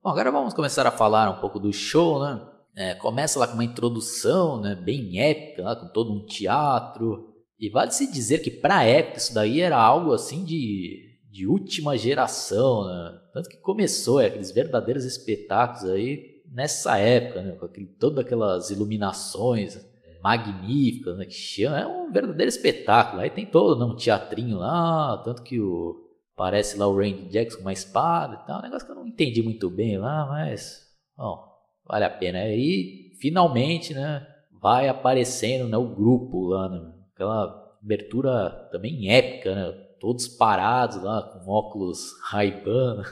Bom, 0.02 0.10
agora 0.10 0.30
vamos 0.30 0.54
começar 0.54 0.86
a 0.86 0.92
falar 0.92 1.30
um 1.30 1.40
pouco 1.40 1.58
do 1.58 1.72
show, 1.72 2.22
né? 2.22 2.46
É, 2.76 2.94
começa 2.94 3.38
lá 3.38 3.48
com 3.48 3.54
uma 3.54 3.64
introdução, 3.64 4.60
né, 4.60 4.74
bem 4.76 5.18
épica, 5.18 5.62
lá, 5.62 5.74
com 5.74 5.88
todo 5.88 6.12
um 6.12 6.24
teatro. 6.24 7.34
E 7.58 7.68
vale 7.68 7.90
se 7.90 8.10
dizer 8.10 8.38
que 8.38 8.50
para 8.50 8.78
a 8.78 8.84
época 8.84 9.18
isso 9.18 9.34
daí 9.34 9.60
era 9.60 9.76
algo 9.76 10.12
assim 10.12 10.44
de, 10.44 11.18
de 11.30 11.46
última 11.46 11.96
geração, 11.98 12.86
né? 12.86 13.20
Tanto 13.34 13.48
que 13.48 13.56
começou 13.58 14.20
é, 14.20 14.26
aqueles 14.26 14.52
verdadeiros 14.52 15.04
espetáculos 15.04 15.90
aí 15.90 16.29
nessa 16.50 16.98
época, 16.98 17.42
né? 17.42 17.52
Com 17.52 17.66
aquele, 17.66 17.86
todas 17.86 18.18
aquelas 18.18 18.70
iluminações 18.70 19.78
magníficas, 20.22 21.16
né? 21.16 21.24
Que 21.24 21.32
chama, 21.32 21.80
é 21.80 21.86
um 21.86 22.10
verdadeiro 22.10 22.48
espetáculo. 22.48 23.22
Aí 23.22 23.30
tem 23.30 23.46
todo 23.46 23.78
né, 23.78 23.84
um 23.90 23.96
teatrinho 23.96 24.58
lá, 24.58 25.20
tanto 25.24 25.42
que 25.42 25.60
o 25.60 26.06
parece 26.36 26.78
lá 26.78 26.86
o 26.86 26.96
Randy 26.96 27.28
Jackson 27.28 27.58
com 27.58 27.64
uma 27.64 27.72
espada 27.72 28.40
e 28.42 28.46
tal, 28.46 28.60
um 28.60 28.62
negócio 28.62 28.86
que 28.86 28.92
eu 28.92 28.96
não 28.96 29.06
entendi 29.06 29.42
muito 29.42 29.68
bem 29.68 29.98
lá, 29.98 30.24
mas 30.26 30.86
bom, 31.14 31.38
vale 31.86 32.06
a 32.06 32.08
pena. 32.08 32.48
E 32.48 33.12
finalmente, 33.20 33.92
né, 33.92 34.26
vai 34.58 34.88
aparecendo 34.88 35.68
né, 35.68 35.76
o 35.76 35.94
grupo 35.94 36.46
lá, 36.46 36.66
né, 36.70 36.92
aquela 37.12 37.76
abertura 37.82 38.48
também 38.72 39.10
épica, 39.10 39.54
né, 39.54 39.72
todos 40.00 40.28
parados 40.28 41.02
lá 41.02 41.22
com 41.22 41.50
óculos 41.50 42.10
Ray-Ban 42.30 43.02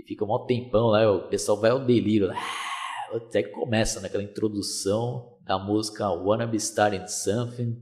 e 0.00 0.06
fica 0.06 0.24
um 0.24 0.28
maior 0.28 0.46
tempão 0.46 0.86
lá, 0.86 1.10
o 1.10 1.28
pessoal 1.28 1.60
vai 1.60 1.70
ao 1.70 1.84
delírio, 1.84 2.30
ah, 2.30 3.16
até 3.16 3.42
que 3.42 3.50
começa 3.50 4.00
naquela 4.00 4.22
né, 4.22 4.30
introdução 4.30 5.36
da 5.44 5.58
música 5.58 6.10
Wanna 6.10 6.46
Be 6.46 6.56
Starting 6.56 7.06
Something, 7.06 7.76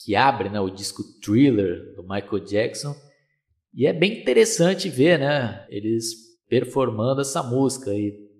que 0.00 0.16
abre 0.16 0.48
né, 0.48 0.60
o 0.60 0.70
disco 0.70 1.02
Thriller 1.22 1.94
do 1.94 2.02
Michael 2.02 2.44
Jackson, 2.44 2.94
e 3.74 3.86
é 3.86 3.92
bem 3.92 4.20
interessante 4.20 4.88
ver, 4.88 5.18
né, 5.18 5.66
eles 5.70 6.14
performando 6.48 7.20
essa 7.20 7.42
música. 7.42 7.92
E 7.94 8.32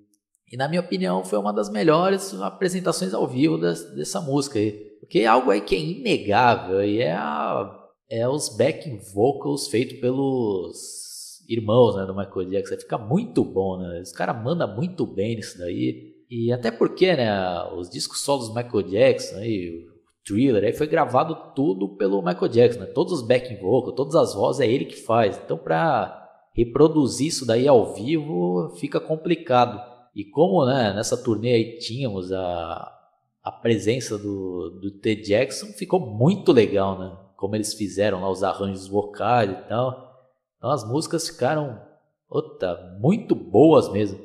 e 0.52 0.56
na 0.56 0.68
minha 0.68 0.82
opinião 0.82 1.24
foi 1.24 1.38
uma 1.38 1.50
das 1.52 1.70
melhores 1.70 2.34
apresentações 2.34 3.14
ao 3.14 3.26
vivo 3.26 3.56
dessa 3.56 4.20
música 4.20 4.58
aí. 4.58 4.72
Porque 5.00 5.20
é 5.20 5.26
algo 5.26 5.50
aí 5.50 5.62
que 5.62 5.74
é 5.74 5.78
inegável 5.78 6.84
e 6.84 7.00
é, 7.00 7.12
a, 7.12 7.88
é 8.08 8.28
os 8.28 8.54
backing 8.54 8.98
vocals 9.14 9.68
feitos 9.68 9.98
pelos 9.98 11.11
irmãos 11.48 11.96
né, 11.96 12.06
do 12.06 12.14
Michael 12.14 12.48
Jackson. 12.50 12.76
Fica 12.76 12.98
muito 12.98 13.44
bom, 13.44 13.78
né? 13.78 14.00
Os 14.00 14.12
caras 14.12 14.42
mandam 14.42 14.74
muito 14.74 15.06
bem 15.06 15.36
nisso 15.36 15.58
daí. 15.58 16.12
E 16.30 16.52
até 16.52 16.70
porque, 16.70 17.14
né, 17.14 17.30
os 17.76 17.90
discos 17.90 18.20
solos 18.20 18.48
do 18.48 18.54
Michael 18.54 18.82
Jackson, 18.84 19.36
aí, 19.36 19.86
o 19.86 19.92
Thriller, 20.26 20.64
aí 20.64 20.72
foi 20.72 20.86
gravado 20.86 21.36
tudo 21.54 21.96
pelo 21.96 22.22
Michael 22.22 22.48
Jackson, 22.48 22.80
né? 22.80 22.86
Todos 22.86 23.12
os 23.12 23.26
backing 23.26 23.56
vocals, 23.56 23.94
todas 23.94 24.14
as 24.14 24.34
vozes 24.34 24.60
é 24.60 24.66
ele 24.66 24.84
que 24.84 24.96
faz. 24.96 25.40
Então, 25.44 25.58
para 25.58 26.22
reproduzir 26.54 27.28
isso 27.28 27.46
daí 27.46 27.66
ao 27.66 27.94
vivo 27.94 28.74
fica 28.78 29.00
complicado. 29.00 29.80
E 30.14 30.24
como 30.24 30.64
né, 30.66 30.92
nessa 30.94 31.22
turnê 31.22 31.52
aí 31.52 31.78
tínhamos 31.78 32.32
a, 32.32 32.92
a 33.42 33.50
presença 33.50 34.18
do, 34.18 34.78
do 34.80 34.90
T. 34.90 35.16
Jackson, 35.16 35.66
ficou 35.68 36.00
muito 36.00 36.52
legal, 36.52 36.98
né? 36.98 37.16
Como 37.36 37.56
eles 37.56 37.74
fizeram 37.74 38.20
lá 38.20 38.30
os 38.30 38.42
arranjos 38.42 38.86
vocais 38.86 39.50
e 39.50 39.68
tal. 39.68 40.11
Então 40.62 40.70
as 40.70 40.88
músicas 40.88 41.28
ficaram 41.28 41.82
muito 43.00 43.34
boas 43.34 43.90
mesmo. 43.90 44.20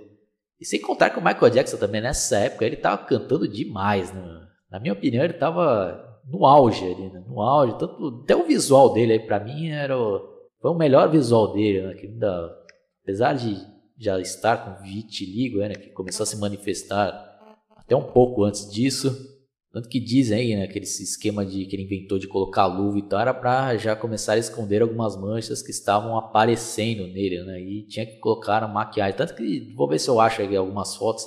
E 0.61 0.65
sem 0.65 0.79
contar 0.79 1.09
que 1.09 1.17
o 1.17 1.23
Michael 1.23 1.49
Jackson 1.49 1.77
também 1.77 1.99
nessa 1.99 2.37
época 2.37 2.63
ele 2.63 2.75
tava 2.75 3.03
cantando 3.05 3.47
demais, 3.47 4.13
né? 4.13 4.47
Na 4.69 4.79
minha 4.79 4.93
opinião 4.93 5.23
ele 5.23 5.33
tava 5.33 6.21
no 6.29 6.45
auge 6.45 6.85
ali, 6.85 7.09
né? 7.09 7.23
no 7.27 7.41
auge, 7.41 7.79
tanto 7.79 8.21
até 8.23 8.35
o 8.35 8.45
visual 8.45 8.93
dele 8.93 9.13
aí 9.13 9.19
para 9.19 9.39
mim 9.39 9.69
era 9.69 9.97
o, 9.97 10.19
foi 10.61 10.69
o 10.69 10.75
melhor 10.75 11.09
visual 11.09 11.53
dele, 11.53 11.87
né? 11.87 11.93
Que 11.95 12.05
ainda, 12.05 12.55
apesar 13.01 13.33
de 13.33 13.57
já 13.97 14.19
estar 14.19 14.57
com 14.57 14.83
vitiligo, 14.83 15.57
né, 15.57 15.73
que 15.73 15.89
começou 15.89 16.23
a 16.23 16.27
se 16.27 16.37
manifestar 16.37 17.39
até 17.75 17.95
um 17.95 18.11
pouco 18.11 18.43
antes 18.43 18.71
disso. 18.71 19.36
Tanto 19.77 19.89
que 19.89 19.99
dizem 19.99 20.39
aí, 20.39 20.55
né, 20.55 20.63
aquele 20.63 20.85
esquema 20.85 21.45
de 21.45 21.63
que 21.65 21.75
ele 21.75 21.83
inventou 21.83 22.17
de 22.17 22.27
colocar 22.27 22.65
luva 22.65 22.97
e 22.97 23.03
tal, 23.03 23.19
era 23.19 23.31
para 23.31 23.77
já 23.77 23.95
começar 23.95 24.33
a 24.33 24.37
esconder 24.39 24.81
algumas 24.81 25.15
manchas 25.15 25.61
que 25.61 25.69
estavam 25.69 26.17
aparecendo 26.17 27.05
nele, 27.05 27.43
né, 27.43 27.61
e 27.61 27.83
tinha 27.83 28.03
que 28.03 28.17
colocar 28.17 28.63
a 28.63 28.67
maquiagem. 28.67 29.15
Tanto 29.15 29.35
que, 29.35 29.71
vou 29.75 29.87
ver 29.87 29.99
se 29.99 30.09
eu 30.09 30.19
acho 30.19 30.41
algumas 30.41 30.95
fotos 30.95 31.23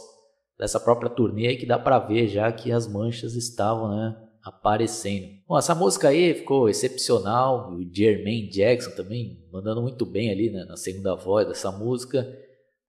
dessa 0.59 0.81
própria 0.81 1.09
turnê 1.09 1.47
aí 1.47 1.57
que 1.57 1.65
dá 1.65 1.79
para 1.79 2.01
ver 2.01 2.27
já 2.27 2.51
que 2.51 2.73
as 2.73 2.89
manchas 2.89 3.37
estavam, 3.37 3.89
né, 3.89 4.17
aparecendo. 4.43 5.29
Bom, 5.47 5.57
essa 5.57 5.73
música 5.77 6.09
aí 6.09 6.35
ficou 6.35 6.69
excepcional, 6.69 7.73
o 7.73 7.89
Jermaine 7.95 8.51
Jackson 8.51 8.91
também 8.97 9.45
mandando 9.53 9.81
muito 9.81 10.05
bem 10.05 10.29
ali, 10.29 10.51
né, 10.51 10.65
na 10.65 10.77
segunda 10.77 11.15
voz 11.15 11.47
dessa 11.47 11.71
música. 11.71 12.27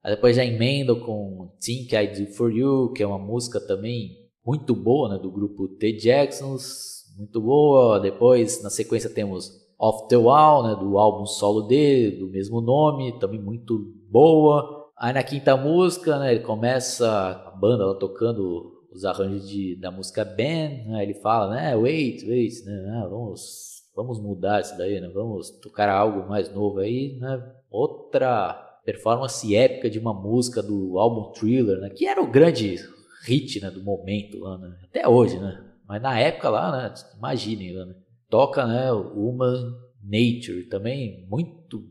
Aí 0.03 0.15
depois 0.15 0.35
já 0.35 0.43
emendo 0.43 1.01
com 1.01 1.55
Think 1.63 1.95
I 1.95 2.07
Do 2.07 2.33
For 2.33 2.51
You, 2.51 2.93
que 2.93 3.03
é 3.03 3.05
uma 3.05 3.19
música 3.19 3.59
também 3.59 4.20
muito 4.45 4.75
boa, 4.75 5.09
né, 5.09 5.19
do 5.19 5.31
grupo 5.31 5.67
The 5.67 5.91
Jacksons, 5.91 7.05
muito 7.17 7.39
boa. 7.41 7.99
Depois, 7.99 8.61
na 8.63 8.69
sequência, 8.69 9.09
temos 9.09 9.51
Off 9.77 10.07
The 10.07 10.17
Wall, 10.17 10.63
né, 10.63 10.75
do 10.75 10.97
álbum 10.97 11.25
solo 11.25 11.63
dele, 11.63 12.17
do 12.17 12.27
mesmo 12.29 12.61
nome, 12.61 13.19
também 13.19 13.39
muito 13.39 13.77
boa. 14.09 14.89
Aí 14.97 15.13
na 15.13 15.23
quinta 15.23 15.57
música, 15.57 16.19
né, 16.19 16.33
ele 16.33 16.43
começa 16.43 17.07
a 17.45 17.51
banda 17.51 17.85
lá 17.85 17.95
tocando 17.95 18.79
os 18.91 19.05
arranjos 19.05 19.47
de, 19.47 19.75
da 19.77 19.89
música 19.89 20.23
Ben, 20.23 20.85
né, 20.87 21.01
ele 21.01 21.15
fala, 21.15 21.53
né, 21.55 21.75
wait, 21.75 22.23
wait, 22.27 22.53
né, 22.65 23.07
vamos, 23.09 23.83
vamos 23.95 24.19
mudar 24.19 24.61
isso 24.61 24.77
daí, 24.77 24.99
né, 24.99 25.09
vamos 25.13 25.49
tocar 25.61 25.89
algo 25.89 26.29
mais 26.29 26.53
novo 26.53 26.79
aí, 26.79 27.17
né, 27.19 27.41
outra 27.71 28.67
performance 28.85 29.55
épica 29.55 29.89
de 29.89 29.99
uma 29.99 30.13
música 30.13 30.61
do 30.61 30.97
álbum 30.97 31.31
Thriller, 31.31 31.79
né? 31.79 31.89
Que 31.89 32.07
era 32.07 32.21
o 32.21 32.29
grande 32.29 32.77
hit, 33.23 33.61
né, 33.61 33.69
do 33.69 33.83
momento 33.83 34.39
lá, 34.39 34.57
né? 34.57 34.77
Até 34.83 35.07
hoje, 35.07 35.37
né? 35.37 35.63
Mas 35.87 36.01
na 36.01 36.17
época 36.19 36.49
lá, 36.49 36.71
né? 36.71 36.93
Imaginem, 37.17 37.73
né? 37.73 37.95
Toca, 38.29 38.65
né? 38.65 38.91
Human 38.91 39.75
Nature, 40.03 40.63
também 40.69 41.25
muito 41.29 41.83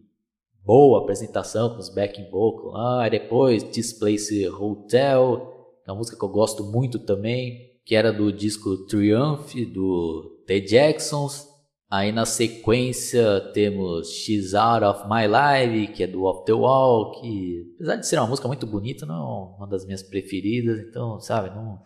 boa 0.65 1.03
apresentação 1.03 1.71
com 1.71 1.79
os 1.79 1.89
backing 1.89 2.31
vocals 2.31 2.73
lá. 2.73 3.09
Depois 3.09 3.63
This 3.63 3.93
Place 3.93 4.49
Hotel, 4.49 5.51
é 5.87 5.91
uma 5.91 5.99
música 5.99 6.17
que 6.17 6.25
eu 6.25 6.29
gosto 6.29 6.65
muito 6.65 6.99
também, 6.99 7.71
que 7.85 7.95
era 7.95 8.13
do 8.13 8.33
disco 8.33 8.87
Triumph 8.87 9.55
do 9.73 10.43
The 10.47 10.61
Jacksons. 10.61 11.50
Aí 11.91 12.13
na 12.13 12.25
sequência 12.25 13.41
temos 13.53 14.09
She's 14.13 14.55
Out 14.55 14.85
of 14.85 15.09
My 15.09 15.27
Life, 15.27 15.93
que 15.93 16.05
é 16.05 16.07
do 16.07 16.23
Off 16.23 16.45
the 16.45 16.53
Wall, 16.53 17.21
que 17.21 17.73
apesar 17.75 17.97
de 17.97 18.07
ser 18.07 18.19
uma 18.21 18.29
música 18.29 18.47
muito 18.47 18.65
bonita, 18.65 19.05
não 19.05 19.17
é 19.17 19.57
uma 19.59 19.67
das 19.67 19.85
minhas 19.85 20.01
preferidas, 20.01 20.79
então, 20.79 21.19
sabe, 21.19 21.51
não. 21.51 21.83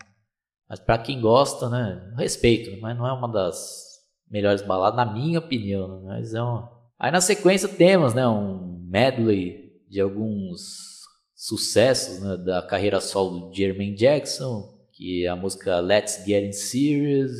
Mas 0.69 0.79
para 0.79 0.99
quem 0.99 1.19
gosta, 1.19 1.69
né, 1.69 2.13
respeito, 2.15 2.69
né, 2.69 2.77
mas 2.79 2.95
não 2.95 3.07
é 3.07 3.13
uma 3.13 3.27
das 3.27 3.83
melhores 4.29 4.61
baladas, 4.61 4.95
na 4.95 5.11
minha 5.11 5.39
opinião, 5.39 5.87
né, 5.87 6.01
mas 6.05 6.35
é 6.35 6.41
uma... 6.41 6.71
Aí 6.99 7.11
na 7.11 7.19
sequência 7.19 7.67
temos, 7.67 8.13
né, 8.13 8.27
um 8.27 8.85
medley 8.87 9.71
de 9.89 9.99
alguns 9.99 11.01
sucessos 11.33 12.19
né, 12.21 12.37
da 12.37 12.61
carreira 12.61 13.01
solo 13.01 13.47
do 13.49 13.55
Jermaine 13.55 13.95
Jackson, 13.95 14.71
que 14.93 15.25
é 15.25 15.29
a 15.29 15.35
música 15.35 15.79
Let's 15.79 16.23
Get 16.23 16.43
In 16.43 16.51
Serious, 16.51 17.31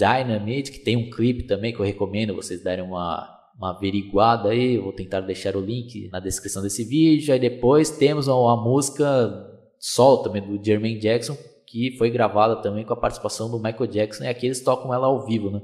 Dynamite, 0.00 0.72
que 0.72 0.78
tem 0.78 0.96
um 0.96 1.10
clipe 1.10 1.44
também 1.44 1.72
que 1.72 1.80
eu 1.80 1.84
recomendo 1.84 2.34
vocês 2.34 2.62
darem 2.62 2.84
uma, 2.84 3.28
uma 3.56 3.70
averiguada 3.76 4.48
aí, 4.48 4.78
vou 4.78 4.92
tentar 4.92 5.20
deixar 5.20 5.54
o 5.54 5.60
link 5.60 6.08
na 6.10 6.18
descrição 6.18 6.62
desse 6.62 6.82
vídeo. 6.82 7.32
Aí 7.32 7.38
depois 7.38 7.90
temos 7.90 8.26
uma 8.26 8.56
música 8.56 9.46
solo 9.78 10.22
também 10.22 10.42
do 10.42 10.64
Jermaine 10.64 10.98
Jackson, 10.98 11.36
que 11.66 11.96
foi 11.98 12.10
gravada 12.10 12.56
também 12.56 12.84
com 12.84 12.92
a 12.92 12.96
participação 12.96 13.50
do 13.50 13.58
Michael 13.58 13.86
Jackson, 13.86 14.24
e 14.24 14.28
aqui 14.28 14.46
eles 14.46 14.60
tocam 14.60 14.92
ela 14.92 15.06
ao 15.06 15.24
vivo, 15.24 15.50
né? 15.50 15.62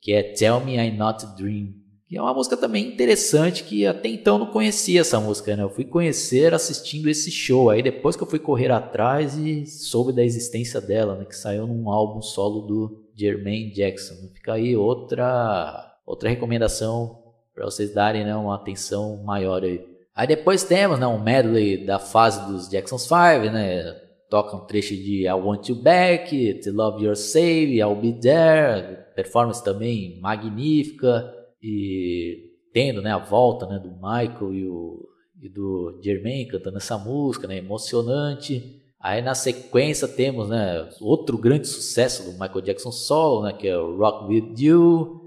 Que 0.00 0.12
é 0.12 0.22
Tell 0.22 0.60
Me 0.60 0.76
I'm 0.76 0.96
Not 0.96 1.26
Dream. 1.36 1.80
Que 2.10 2.16
é 2.16 2.22
uma 2.22 2.34
música 2.34 2.56
também 2.56 2.88
interessante 2.88 3.62
que 3.62 3.86
até 3.86 4.08
então 4.08 4.36
não 4.36 4.46
conhecia 4.46 5.00
essa 5.00 5.20
música, 5.20 5.54
né? 5.54 5.62
Eu 5.62 5.70
fui 5.70 5.84
conhecer 5.84 6.52
assistindo 6.52 7.08
esse 7.08 7.30
show. 7.30 7.70
Aí 7.70 7.82
depois 7.82 8.16
que 8.16 8.22
eu 8.22 8.26
fui 8.26 8.40
correr 8.40 8.72
atrás 8.72 9.36
e 9.36 9.64
soube 9.64 10.12
da 10.12 10.24
existência 10.24 10.80
dela, 10.80 11.14
né? 11.14 11.24
Que 11.24 11.36
saiu 11.36 11.68
num 11.68 11.88
álbum 11.88 12.20
solo 12.20 12.62
do 12.62 13.09
Jermaine 13.20 13.72
Jackson. 13.72 14.14
Fica 14.34 14.54
aí 14.54 14.74
outra 14.74 15.86
outra 16.06 16.28
recomendação 16.28 17.20
para 17.54 17.66
vocês 17.66 17.92
darem 17.92 18.24
né, 18.24 18.34
uma 18.34 18.54
atenção 18.54 19.22
maior 19.22 19.62
aí. 19.62 19.84
Aí 20.14 20.26
depois 20.26 20.64
temos 20.64 20.98
né, 20.98 21.06
um 21.06 21.22
medley 21.22 21.84
da 21.84 21.98
fase 21.98 22.44
dos 22.50 22.68
Jackson's 22.68 23.02
5, 23.02 23.14
né? 23.52 23.92
Toca 24.28 24.56
um 24.56 24.66
trecho 24.66 24.94
de 24.94 25.26
I 25.26 25.32
Want 25.32 25.68
You 25.68 25.76
Back, 25.76 26.60
To 26.62 26.72
Love 26.72 27.04
Your 27.04 27.16
Save, 27.16 27.78
I'll 27.78 27.96
Be 27.96 28.12
There. 28.12 28.98
Performance 29.14 29.62
também 29.62 30.20
magnífica. 30.20 31.32
E 31.62 32.50
tendo 32.72 33.02
né, 33.02 33.12
a 33.12 33.18
volta 33.18 33.66
né, 33.66 33.78
do 33.78 33.90
Michael 33.90 34.54
e, 34.54 34.68
o, 34.68 35.08
e 35.42 35.48
do 35.48 36.00
Jermaine 36.02 36.46
cantando 36.46 36.76
essa 36.76 36.96
música, 36.96 37.46
né, 37.46 37.58
emocionante. 37.58 38.80
Aí 39.00 39.22
na 39.22 39.34
sequência 39.34 40.06
temos 40.06 40.48
né, 40.48 40.88
outro 41.00 41.38
grande 41.38 41.66
sucesso 41.66 42.24
do 42.24 42.32
Michael 42.32 42.60
Jackson 42.60 42.92
solo, 42.92 43.42
né, 43.42 43.52
que 43.52 43.66
é 43.66 43.78
o 43.78 43.96
Rock 43.96 44.26
With 44.26 44.54
You 44.58 45.20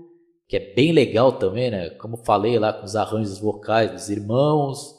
que 0.54 0.58
é 0.58 0.74
bem 0.76 0.92
legal 0.92 1.32
também, 1.32 1.72
né? 1.72 1.90
Como 1.90 2.16
falei 2.16 2.60
lá 2.60 2.72
com 2.72 2.86
os 2.86 2.96
arranjos 2.96 3.40
vocais 3.40 3.92
dos 3.92 4.08
irmãos, 4.08 4.94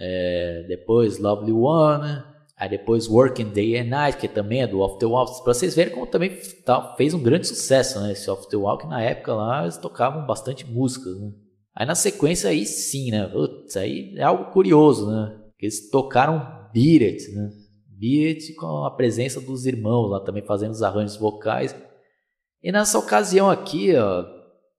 é, 0.00 0.64
depois 0.68 1.18
Lovely 1.18 1.52
One, 1.52 2.22
aí 2.56 2.66
depois 2.66 3.06
Working 3.06 3.50
Day 3.50 3.78
and 3.78 3.90
Night, 3.90 4.16
que 4.16 4.26
também 4.26 4.62
é 4.62 4.66
do 4.66 4.80
Off 4.80 4.98
the 4.98 5.04
Wall, 5.04 5.26
para 5.42 5.52
vocês 5.52 5.74
verem 5.74 5.92
como 5.92 6.06
também 6.06 6.30
tá, 6.64 6.94
fez 6.96 7.12
um 7.12 7.22
grande 7.22 7.46
sucesso, 7.46 8.00
né? 8.00 8.12
Esse 8.12 8.30
Off 8.30 8.48
the 8.48 8.56
Wall, 8.56 8.78
que 8.78 8.86
na 8.86 9.02
época 9.02 9.34
lá 9.34 9.64
eles 9.64 9.76
tocavam 9.76 10.26
bastante 10.26 10.66
músicas, 10.66 11.20
né? 11.20 11.30
Aí 11.74 11.86
na 11.86 11.94
sequência 11.94 12.48
aí 12.48 12.64
sim, 12.64 13.10
né? 13.10 13.26
Putz, 13.26 13.76
aí 13.76 14.14
é 14.16 14.22
algo 14.22 14.50
curioso, 14.50 15.10
né? 15.10 15.36
Eles 15.60 15.90
tocaram 15.90 16.38
Beat 16.72 17.02
It, 17.02 17.32
né? 17.32 17.50
Beat 18.00 18.54
com 18.56 18.84
a 18.84 18.90
presença 18.90 19.40
dos 19.40 19.66
irmãos 19.66 20.08
lá 20.08 20.20
também 20.20 20.42
fazendo 20.42 20.72
os 20.72 20.82
arranjos 20.82 21.18
vocais. 21.18 21.76
E 22.62 22.72
nessa 22.72 22.98
ocasião 22.98 23.50
aqui, 23.50 23.94
ó, 23.94 24.24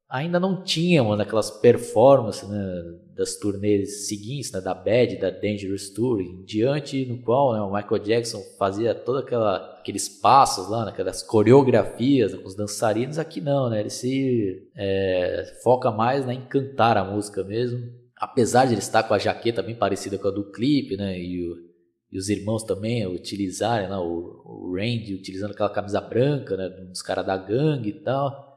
ainda 0.10 0.40
não 0.40 0.64
tínhamos 0.64 1.20
aquelas 1.20 1.50
performances 1.50 2.48
né, 2.50 2.84
das 3.16 3.36
turnês 3.36 4.08
seguintes, 4.08 4.52
né, 4.52 4.60
da 4.60 4.74
Bad, 4.74 5.18
da 5.18 5.30
Dangerous 5.30 5.90
Tour, 5.90 6.20
em 6.20 6.44
diante 6.44 7.06
no 7.06 7.22
qual 7.22 7.54
né, 7.54 7.62
o 7.62 7.74
Michael 7.74 8.04
Jackson 8.04 8.42
fazia 8.60 8.94
todos 8.94 9.24
aqueles 9.24 10.10
passos 10.10 10.68
lá, 10.70 10.90
aquelas 10.90 11.24
coreografias 11.24 12.34
né, 12.34 12.40
com 12.40 12.48
os 12.48 12.56
dançarinos, 12.56 13.18
aqui 13.18 13.40
não, 13.40 13.70
né, 13.70 13.80
ele 13.80 13.90
se 13.90 14.70
é, 14.76 15.60
foca 15.64 15.92
mais 15.92 16.26
né, 16.26 16.34
em 16.34 16.42
cantar 16.42 16.98
a 16.98 17.06
música 17.06 17.44
mesmo, 17.44 17.80
apesar 18.18 18.66
de 18.66 18.74
ele 18.74 18.82
estar 18.82 19.04
com 19.04 19.14
a 19.14 19.20
jaqueta 19.20 19.64
bem 19.64 19.76
parecida 19.76 20.18
com 20.18 20.28
a 20.28 20.32
do 20.32 20.52
clipe, 20.52 20.98
né, 20.98 21.18
e, 21.18 21.50
o, 21.50 21.71
e 22.12 22.18
os 22.18 22.30
irmãos 22.30 22.64
também 22.64 23.08
utilizarem, 23.08 23.90
né, 23.90 23.96
o, 23.96 24.42
o 24.46 24.76
Randy 24.76 25.16
utilizando 25.16 25.52
aquela 25.52 25.70
camisa 25.70 26.02
branca, 26.02 26.58
né, 26.58 26.70
dos 26.70 27.02
caras 27.02 27.26
da 27.26 27.38
gangue 27.38 27.90
e 27.90 28.04
tal, 28.04 28.52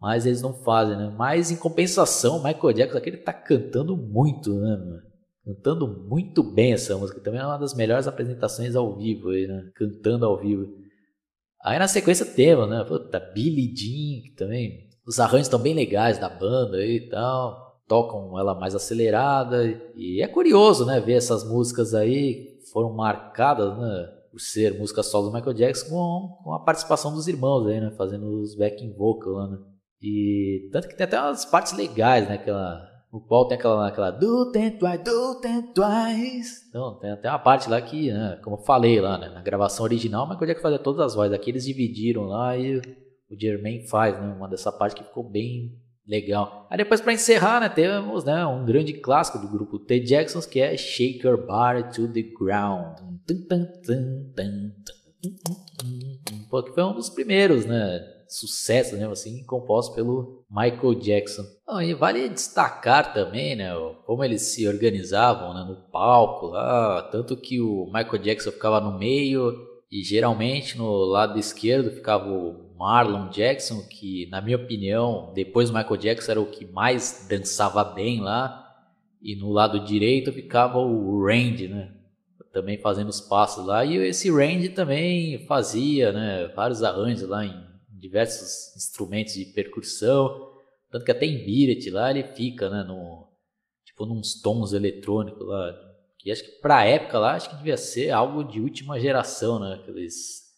mas 0.00 0.26
eles 0.26 0.42
não 0.42 0.52
fazem, 0.52 0.96
né? 0.96 1.14
Mas 1.16 1.52
em 1.52 1.56
compensação, 1.56 2.38
o 2.38 2.42
Michael 2.42 2.72
Jackson 2.72 2.98
aqui 2.98 3.10
ele 3.10 3.18
tá 3.18 3.32
cantando 3.32 3.96
muito, 3.96 4.52
né, 4.52 4.76
mano? 4.76 5.02
Cantando 5.44 5.86
muito 5.86 6.42
bem 6.42 6.72
essa 6.72 6.96
música. 6.96 7.20
Também 7.20 7.40
é 7.40 7.46
uma 7.46 7.56
das 7.56 7.74
melhores 7.74 8.08
apresentações 8.08 8.74
ao 8.74 8.96
vivo 8.96 9.30
aí, 9.30 9.46
né? 9.46 9.70
Cantando 9.76 10.26
ao 10.26 10.40
vivo. 10.40 10.72
Aí 11.64 11.78
na 11.78 11.86
sequência 11.86 12.26
temos, 12.26 12.68
né? 12.68 12.82
Puta, 12.82 13.20
Billy 13.20 13.72
Jean 13.76 14.34
também. 14.36 14.88
Os 15.06 15.20
arranjos 15.20 15.46
estão 15.46 15.60
bem 15.60 15.74
legais 15.74 16.18
da 16.18 16.28
banda 16.28 16.78
aí 16.78 16.96
e 16.96 17.08
tal. 17.08 17.71
Tocam 17.92 18.38
ela 18.38 18.54
mais 18.54 18.74
acelerada. 18.74 19.66
E 19.94 20.22
é 20.22 20.26
curioso, 20.26 20.86
né? 20.86 20.98
Ver 20.98 21.12
essas 21.12 21.46
músicas 21.46 21.92
aí 21.92 22.58
foram 22.72 22.94
marcadas, 22.94 23.76
né? 23.76 24.08
Por 24.30 24.40
ser 24.40 24.78
música 24.78 25.02
solo 25.02 25.28
do 25.28 25.34
Michael 25.34 25.52
Jackson 25.52 25.90
com, 25.90 26.38
com 26.42 26.54
a 26.54 26.60
participação 26.60 27.12
dos 27.12 27.28
irmãos 27.28 27.66
aí, 27.66 27.78
né? 27.78 27.90
Fazendo 27.98 28.40
os 28.40 28.56
backing 28.56 28.94
vocal 28.94 29.34
lá, 29.34 29.46
né? 29.46 29.58
E 30.00 30.70
tanto 30.72 30.88
que 30.88 30.96
tem 30.96 31.04
até 31.04 31.20
umas 31.20 31.44
partes 31.44 31.74
legais, 31.74 32.26
né? 32.26 32.36
Aquela, 32.36 32.80
o 33.12 33.20
qual 33.20 33.46
tem 33.46 33.58
aquela, 33.58 33.86
aquela 33.86 34.10
do 34.10 34.50
ten 34.50 34.70
twice, 34.70 35.04
do 35.04 35.40
ten 35.42 35.60
twice. 35.74 36.68
Então, 36.70 36.98
tem 36.98 37.10
até 37.10 37.28
uma 37.28 37.38
parte 37.38 37.68
lá 37.68 37.78
que, 37.82 38.10
né, 38.10 38.40
como 38.42 38.56
eu 38.56 38.62
falei 38.62 39.02
lá, 39.02 39.18
né, 39.18 39.28
na 39.28 39.42
gravação 39.42 39.84
original, 39.84 40.26
mas 40.26 40.38
que 40.38 40.62
fazer 40.62 40.78
todas 40.78 41.04
as 41.04 41.14
vozes. 41.14 41.34
Aqui 41.34 41.50
eles 41.50 41.66
dividiram 41.66 42.22
lá 42.22 42.56
e 42.56 42.78
o 42.78 43.38
Jermaine 43.38 43.86
faz, 43.86 44.18
né? 44.18 44.34
Uma 44.34 44.48
dessa 44.48 44.72
parte 44.72 44.96
que 44.96 45.04
ficou 45.04 45.28
bem 45.28 45.78
legal. 46.06 46.66
Aí 46.70 46.76
depois 46.76 47.00
para 47.00 47.12
encerrar, 47.12 47.60
né, 47.60 47.68
temos, 47.68 48.24
né, 48.24 48.44
um 48.46 48.64
grande 48.64 48.92
clássico 48.94 49.38
do 49.38 49.48
grupo 49.48 49.78
The 49.78 49.98
Jacksons 49.98 50.46
que 50.46 50.60
é 50.60 50.76
Shake 50.76 51.26
Your 51.26 51.38
to 51.94 52.08
the 52.08 52.22
Ground. 52.22 52.98
Pô, 56.50 56.62
que 56.62 56.72
foi 56.72 56.84
um 56.84 56.94
dos 56.94 57.10
primeiros, 57.10 57.64
né? 57.64 58.00
sucesso, 58.32 58.96
né, 58.96 59.06
assim, 59.06 59.44
composto 59.44 59.94
pelo 59.94 60.44
Michael 60.50 60.94
Jackson. 60.94 61.42
Ah, 61.68 61.84
e 61.84 61.92
vale 61.92 62.28
destacar 62.28 63.12
também, 63.12 63.54
né, 63.54 63.70
como 64.06 64.24
eles 64.24 64.42
se 64.42 64.66
organizavam 64.66 65.52
né, 65.52 65.64
no 65.68 65.88
palco 65.90 66.46
lá, 66.46 67.02
tanto 67.12 67.36
que 67.36 67.60
o 67.60 67.86
Michael 67.86 68.22
Jackson 68.22 68.50
ficava 68.50 68.80
no 68.80 68.98
meio 68.98 69.54
e 69.90 70.02
geralmente 70.02 70.78
no 70.78 70.90
lado 71.04 71.38
esquerdo 71.38 71.90
ficava 71.90 72.26
o 72.26 72.61
Marlon 72.82 73.28
Jackson, 73.30 73.80
que 73.82 74.26
na 74.26 74.40
minha 74.40 74.56
opinião, 74.56 75.32
depois 75.32 75.70
do 75.70 75.76
Michael 75.76 75.96
Jackson 75.96 76.32
era 76.32 76.40
o 76.40 76.50
que 76.50 76.66
mais 76.66 77.26
dançava 77.30 77.84
bem 77.84 78.20
lá, 78.20 78.58
e 79.22 79.36
no 79.36 79.52
lado 79.52 79.84
direito 79.84 80.32
ficava 80.32 80.78
o 80.78 81.24
Randy, 81.24 81.68
né? 81.68 81.94
Também 82.52 82.76
fazendo 82.78 83.08
os 83.08 83.20
passos 83.20 83.64
lá. 83.64 83.84
E 83.84 83.96
esse 83.96 84.28
Randy 84.30 84.70
também 84.70 85.46
fazia, 85.46 86.12
né? 86.12 86.48
Vários 86.56 86.82
arranjos 86.82 87.28
lá 87.28 87.46
em 87.46 87.54
diversos 87.88 88.74
instrumentos 88.76 89.34
de 89.34 89.44
percussão, 89.44 90.50
tanto 90.90 91.04
que 91.04 91.12
até 91.12 91.24
em 91.24 91.44
Biret 91.44 91.88
lá 91.88 92.10
ele 92.10 92.24
fica, 92.24 92.68
né, 92.68 92.82
no, 92.82 93.28
tipo 93.84 94.04
nos 94.04 94.42
tons 94.42 94.72
eletrônicos 94.72 95.46
lá, 95.46 95.72
que 96.18 96.30
acho 96.30 96.42
que 96.42 96.60
pra 96.60 96.84
época 96.84 97.18
lá, 97.20 97.34
acho 97.34 97.48
que 97.48 97.56
devia 97.56 97.76
ser 97.76 98.10
algo 98.10 98.42
de 98.42 98.60
última 98.60 98.98
geração, 98.98 99.60
né, 99.60 99.74
aqueles, 99.74 100.51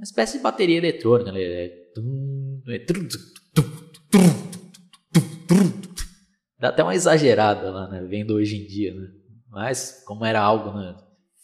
uma 0.00 0.04
espécie 0.04 0.38
de 0.38 0.42
bateria 0.42 0.78
eletrônica, 0.78 1.30
né, 1.30 1.68
dá 6.58 6.70
até 6.70 6.82
uma 6.82 6.94
exagerada 6.94 7.70
lá, 7.70 7.86
né, 7.86 8.02
vendo 8.08 8.32
hoje 8.32 8.56
em 8.56 8.66
dia, 8.66 8.94
né, 8.94 9.08
mas 9.50 10.02
como 10.06 10.24
era 10.24 10.40
algo, 10.40 10.72
né, 10.72 10.96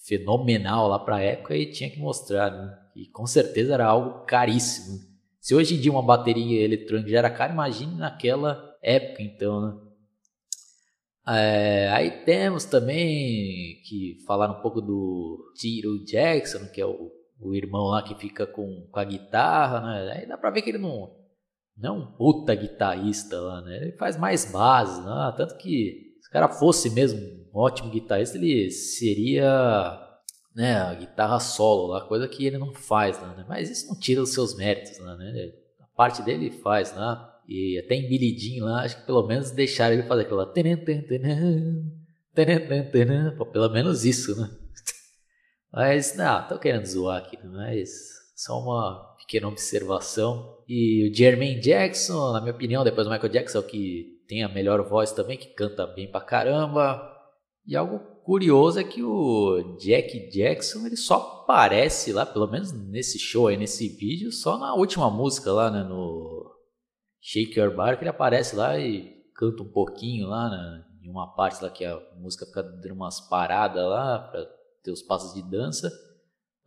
fenomenal 0.07 0.89
lá 0.89 0.99
pra 0.99 1.21
época 1.21 1.55
e 1.55 1.71
tinha 1.71 1.91
que 1.91 1.99
mostrar, 1.99 2.51
né, 2.51 2.79
e 2.97 3.07
com 3.11 3.27
certeza 3.27 3.75
era 3.75 3.85
algo 3.85 4.25
caríssimo. 4.25 5.01
Se 5.39 5.55
hoje 5.55 5.75
em 5.75 5.81
dia 5.81 5.93
uma 5.93 6.03
bateria 6.03 6.65
eletrônica 6.65 7.11
já 7.11 7.19
era 7.19 7.31
cara, 7.31 7.53
imagine 7.53 7.95
naquela 7.95 8.75
época, 8.83 9.23
então, 9.23 9.61
né? 9.61 9.83
É, 11.29 11.91
aí 11.91 12.25
temos 12.25 12.65
também 12.65 13.83
que 13.85 14.17
falar 14.27 14.51
um 14.51 14.63
pouco 14.63 14.81
do 14.81 15.53
Tiro 15.57 16.03
Jackson, 16.05 16.71
que 16.73 16.81
é 16.81 16.87
o, 16.87 17.11
o 17.41 17.55
irmão 17.55 17.87
lá 17.87 18.03
que 18.03 18.15
fica 18.15 18.47
com, 18.47 18.89
com 18.91 19.01
a 19.01 19.05
guitarra, 19.05 19.81
né? 19.81 20.13
Aí 20.13 20.27
dá 20.27 20.37
pra 20.37 20.51
ver 20.51 20.63
que 20.63 20.71
ele 20.71 20.79
não, 20.79 21.11
não 21.77 21.89
é 21.89 21.99
um 21.99 22.07
puta 22.13 22.55
guitarrista 22.55 23.41
lá, 23.41 23.61
né? 23.63 23.77
Ele 23.77 23.93
faz 23.93 24.17
mais 24.17 24.51
bases, 24.51 25.05
né? 25.05 25.35
Tanto 25.37 25.57
que 25.57 26.17
se 26.21 26.29
o 26.29 26.33
cara 26.33 26.49
fosse 26.49 26.91
mesmo 26.91 27.21
um 27.21 27.59
ótimo 27.59 27.91
guitarrista, 27.91 28.37
ele 28.37 28.71
seria 28.71 30.03
né, 30.55 30.77
a 30.77 30.95
guitarra 30.95 31.39
solo, 31.39 31.93
a 31.95 32.09
coisa 32.09 32.27
que 32.27 32.47
ele 32.47 32.57
não 32.57 32.73
faz, 32.73 33.21
né? 33.21 33.45
Mas 33.49 33.71
isso 33.71 33.89
não 33.89 33.99
tira 33.99 34.23
os 34.23 34.33
seus 34.33 34.57
méritos, 34.57 34.99
né? 34.99 35.53
A 35.81 35.97
parte 35.97 36.23
dele 36.23 36.51
faz, 36.51 36.95
né? 36.95 37.29
E 37.47 37.79
até 37.79 37.95
em 37.95 38.09
Billy 38.09 38.61
lá, 38.61 38.83
acho 38.83 38.99
que 38.99 39.07
pelo 39.07 39.27
menos 39.27 39.51
deixaram 39.51 39.95
ele 39.95 40.03
fazer 40.03 40.23
aquela... 40.23 40.47
Pelo 43.53 43.71
menos 43.71 44.05
isso, 44.05 44.39
né? 44.41 44.51
Mas, 45.73 46.17
não, 46.17 46.47
tô 46.49 46.59
querendo 46.59 46.87
zoar 46.87 47.19
aqui, 47.19 47.39
mas 47.47 47.91
só 48.35 48.59
uma 48.59 49.17
pequena 49.19 49.49
observação. 49.49 50.57
E 50.69 51.09
o 51.09 51.15
Jermaine 51.15 51.61
Jackson, 51.61 52.33
na 52.33 52.41
minha 52.41 52.55
opinião, 52.55 52.85
depois 52.85 53.07
do 53.07 53.11
Michael 53.11 53.33
Jackson, 53.33 53.59
é 53.59 53.63
que 53.63 54.17
tem 54.29 54.43
a 54.43 54.49
melhor 54.49 54.83
voz 54.89 55.13
também, 55.13 55.37
que 55.39 55.55
canta 55.55 55.87
bem 55.87 56.11
pra 56.11 56.21
caramba. 56.21 57.01
E 57.67 57.77
algo 57.77 57.99
curioso 58.25 58.79
é 58.79 58.85
que 58.85 59.03
o 59.03 59.77
Jack 59.79 60.31
Jackson 60.31 60.87
ele 60.87 60.97
só 60.97 61.43
aparece 61.43 62.13
lá, 62.13 62.27
pelo 62.27 62.47
menos 62.47 62.73
nesse 62.73 63.19
show 63.19 63.47
aí, 63.47 63.57
nesse 63.57 63.89
vídeo, 63.89 64.33
só 64.33 64.59
na 64.59 64.75
última 64.75 65.11
música 65.11 65.53
lá, 65.53 65.71
né, 65.71 65.83
no 65.83 66.53
Shake 67.21 67.59
Your 67.59 67.75
Bar, 67.75 67.97
que 67.97 68.03
ele 68.03 68.11
aparece 68.11 68.55
lá 68.57 68.79
e 68.79 69.17
canta 69.35 69.63
um 69.63 69.69
pouquinho 69.69 70.29
lá, 70.29 70.49
né? 70.49 70.85
Em 71.03 71.11
uma 71.11 71.35
parte 71.35 71.63
lá 71.63 71.71
que 71.71 71.85
a 71.85 72.01
música 72.17 72.47
fica 72.47 72.63
dando 72.63 72.95
umas 72.95 73.21
paradas 73.21 73.85
lá 73.85 74.19
para 74.19 74.47
ter 74.87 74.93
os 74.93 75.03
passos 75.03 75.35
de 75.35 75.43
dança. 75.51 75.93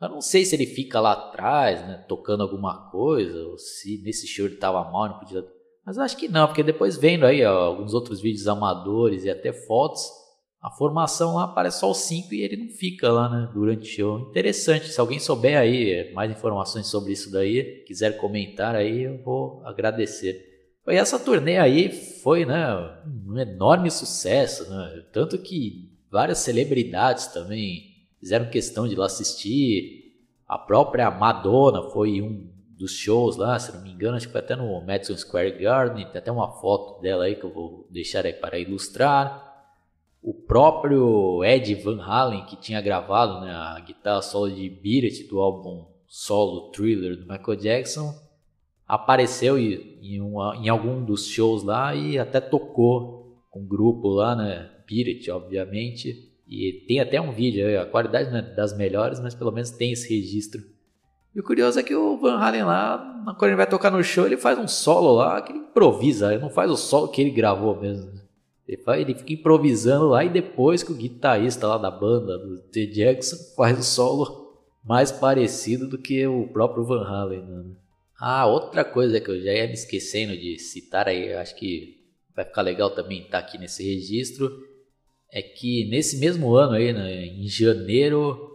Eu 0.01 0.09
não 0.09 0.21
sei 0.21 0.45
se 0.45 0.55
ele 0.55 0.65
fica 0.65 0.99
lá 0.99 1.13
atrás, 1.13 1.81
né, 1.81 2.05
tocando 2.07 2.43
alguma 2.43 2.89
coisa, 2.89 3.47
ou 3.47 3.57
se 3.57 4.01
nesse 4.03 4.27
show 4.27 4.45
ele 4.45 4.55
tava 4.55 4.83
mal, 4.89 5.09
não 5.09 5.19
podia. 5.19 5.45
Mas 5.85 5.97
acho 5.97 6.15
que 6.15 6.27
não, 6.27 6.47
porque 6.47 6.63
depois 6.63 6.95
vendo 6.95 7.25
aí 7.25 7.43
ó, 7.43 7.65
alguns 7.65 7.93
outros 7.93 8.21
vídeos 8.21 8.47
amadores 8.47 9.25
e 9.25 9.29
até 9.29 9.51
fotos, 9.51 10.01
a 10.61 10.69
formação 10.69 11.35
lá 11.35 11.45
aparece 11.45 11.79
só 11.79 11.89
os 11.89 11.97
cinco 11.97 12.33
e 12.33 12.41
ele 12.41 12.57
não 12.57 12.69
fica 12.69 13.11
lá, 13.11 13.29
né, 13.29 13.51
durante 13.53 13.89
o 13.89 13.93
show. 13.95 14.29
Interessante, 14.29 14.89
se 14.89 14.99
alguém 14.99 15.19
souber 15.19 15.57
aí 15.57 16.13
mais 16.13 16.31
informações 16.31 16.87
sobre 16.87 17.13
isso 17.13 17.31
daí, 17.31 17.83
quiser 17.85 18.17
comentar 18.17 18.75
aí, 18.75 19.03
eu 19.03 19.21
vou 19.23 19.61
agradecer. 19.65 20.47
E 20.87 20.95
essa 20.95 21.19
turnê 21.19 21.57
aí 21.57 21.91
foi, 21.91 22.45
né, 22.45 22.65
um 23.27 23.37
enorme 23.37 23.91
sucesso, 23.91 24.69
né, 24.69 25.05
tanto 25.13 25.37
que 25.37 25.89
várias 26.09 26.39
celebridades 26.39 27.27
também 27.27 27.88
fizeram 28.19 28.49
questão 28.49 28.87
de 28.87 28.95
lá 28.95 29.05
assistir. 29.05 30.13
A 30.47 30.57
própria 30.57 31.09
Madonna 31.11 31.89
foi 31.91 32.21
um 32.21 32.49
dos 32.77 32.93
shows 32.93 33.35
lá, 33.35 33.59
se 33.59 33.73
não 33.73 33.81
me 33.81 33.91
engano, 33.91 34.15
acho 34.15 34.27
que 34.27 34.31
foi 34.31 34.41
até 34.41 34.55
no 34.55 34.79
Madison 34.81 35.17
Square 35.17 35.61
Garden, 35.61 36.07
tem 36.07 36.17
até 36.17 36.31
uma 36.31 36.49
foto 36.61 37.01
dela 37.01 37.25
aí 37.25 37.35
que 37.35 37.43
eu 37.43 37.53
vou 37.53 37.85
deixar 37.89 38.25
aí 38.25 38.31
para 38.31 38.57
ilustrar. 38.57 39.47
O 40.21 40.33
próprio 40.33 41.43
Ed 41.43 41.75
Van 41.75 42.01
Halen, 42.01 42.45
que 42.45 42.55
tinha 42.55 42.81
gravado 42.81 43.41
né, 43.41 43.51
a 43.51 43.79
guitarra 43.81 44.21
solo 44.21 44.49
de 44.49 44.69
Beat 44.69 45.29
do 45.29 45.39
álbum 45.39 45.85
solo 46.07 46.71
Thriller 46.71 47.17
do 47.17 47.27
Michael 47.27 47.57
Jackson, 47.57 48.13
apareceu 48.87 49.57
em, 49.57 50.19
uma, 50.19 50.55
em 50.57 50.67
algum 50.67 51.03
dos 51.03 51.27
shows 51.27 51.63
lá 51.63 51.93
e 51.93 52.17
até 52.17 52.41
tocou 52.41 53.43
com 53.51 53.59
o 53.59 53.67
grupo 53.67 54.07
lá, 54.07 54.35
né? 54.35 54.69
Beat, 54.87 55.27
obviamente. 55.29 56.28
E 56.49 56.83
tem 56.87 56.99
até 56.99 57.21
um 57.21 57.31
vídeo, 57.31 57.79
a 57.79 57.85
qualidade 57.85 58.31
não 58.31 58.39
é 58.39 58.41
das 58.41 58.75
melhores, 58.75 59.19
mas 59.19 59.35
pelo 59.35 59.51
menos 59.51 59.69
tem 59.69 59.91
esse 59.91 60.09
registro. 60.09 60.63
E 61.35 61.39
o 61.39 61.43
curioso 61.43 61.79
é 61.79 61.83
que 61.83 61.93
o 61.93 62.17
Van 62.17 62.37
Halen 62.39 62.63
lá, 62.63 63.23
quando 63.37 63.51
ele 63.51 63.55
vai 63.55 63.67
tocar 63.67 63.91
no 63.91 64.03
show, 64.03 64.25
ele 64.25 64.35
faz 64.35 64.57
um 64.57 64.67
solo 64.67 65.11
lá 65.11 65.39
que 65.43 65.51
ele 65.51 65.59
improvisa, 65.59 66.33
ele 66.33 66.41
não 66.41 66.49
faz 66.49 66.71
o 66.71 66.75
solo 66.75 67.09
que 67.09 67.21
ele 67.21 67.29
gravou 67.29 67.79
mesmo. 67.79 68.11
Ele, 68.67 68.81
faz, 68.81 68.99
ele 68.99 69.13
fica 69.13 69.33
improvisando 69.33 70.07
lá 70.07 70.25
e 70.25 70.29
depois 70.29 70.81
que 70.81 70.91
o 70.91 70.95
guitarrista 70.95 71.67
lá 71.67 71.77
da 71.77 71.91
banda, 71.91 72.35
do 72.39 72.57
T. 72.63 72.87
Jackson, 72.87 73.37
faz 73.55 73.77
o 73.77 73.83
solo 73.83 74.57
mais 74.83 75.11
parecido 75.11 75.87
do 75.87 75.99
que 75.99 76.25
o 76.25 76.47
próprio 76.47 76.83
Van 76.83 77.03
Halen. 77.03 77.43
Né? 77.43 77.63
Ah, 78.19 78.47
outra 78.47 78.83
coisa 78.83 79.21
que 79.21 79.29
eu 79.29 79.39
já 79.39 79.53
ia 79.53 79.67
me 79.67 79.73
esquecendo 79.73 80.35
de 80.35 80.57
citar 80.57 81.07
aí, 81.07 81.31
acho 81.33 81.55
que 81.55 81.99
vai 82.35 82.43
ficar 82.43 82.63
legal 82.63 82.89
também 82.89 83.19
estar 83.19 83.39
tá 83.39 83.47
aqui 83.47 83.57
nesse 83.59 83.83
registro, 83.83 84.49
é 85.31 85.41
que 85.41 85.87
nesse 85.89 86.17
mesmo 86.17 86.55
ano 86.55 86.73
aí, 86.73 86.91
né, 86.91 87.25
em 87.25 87.47
janeiro, 87.47 88.49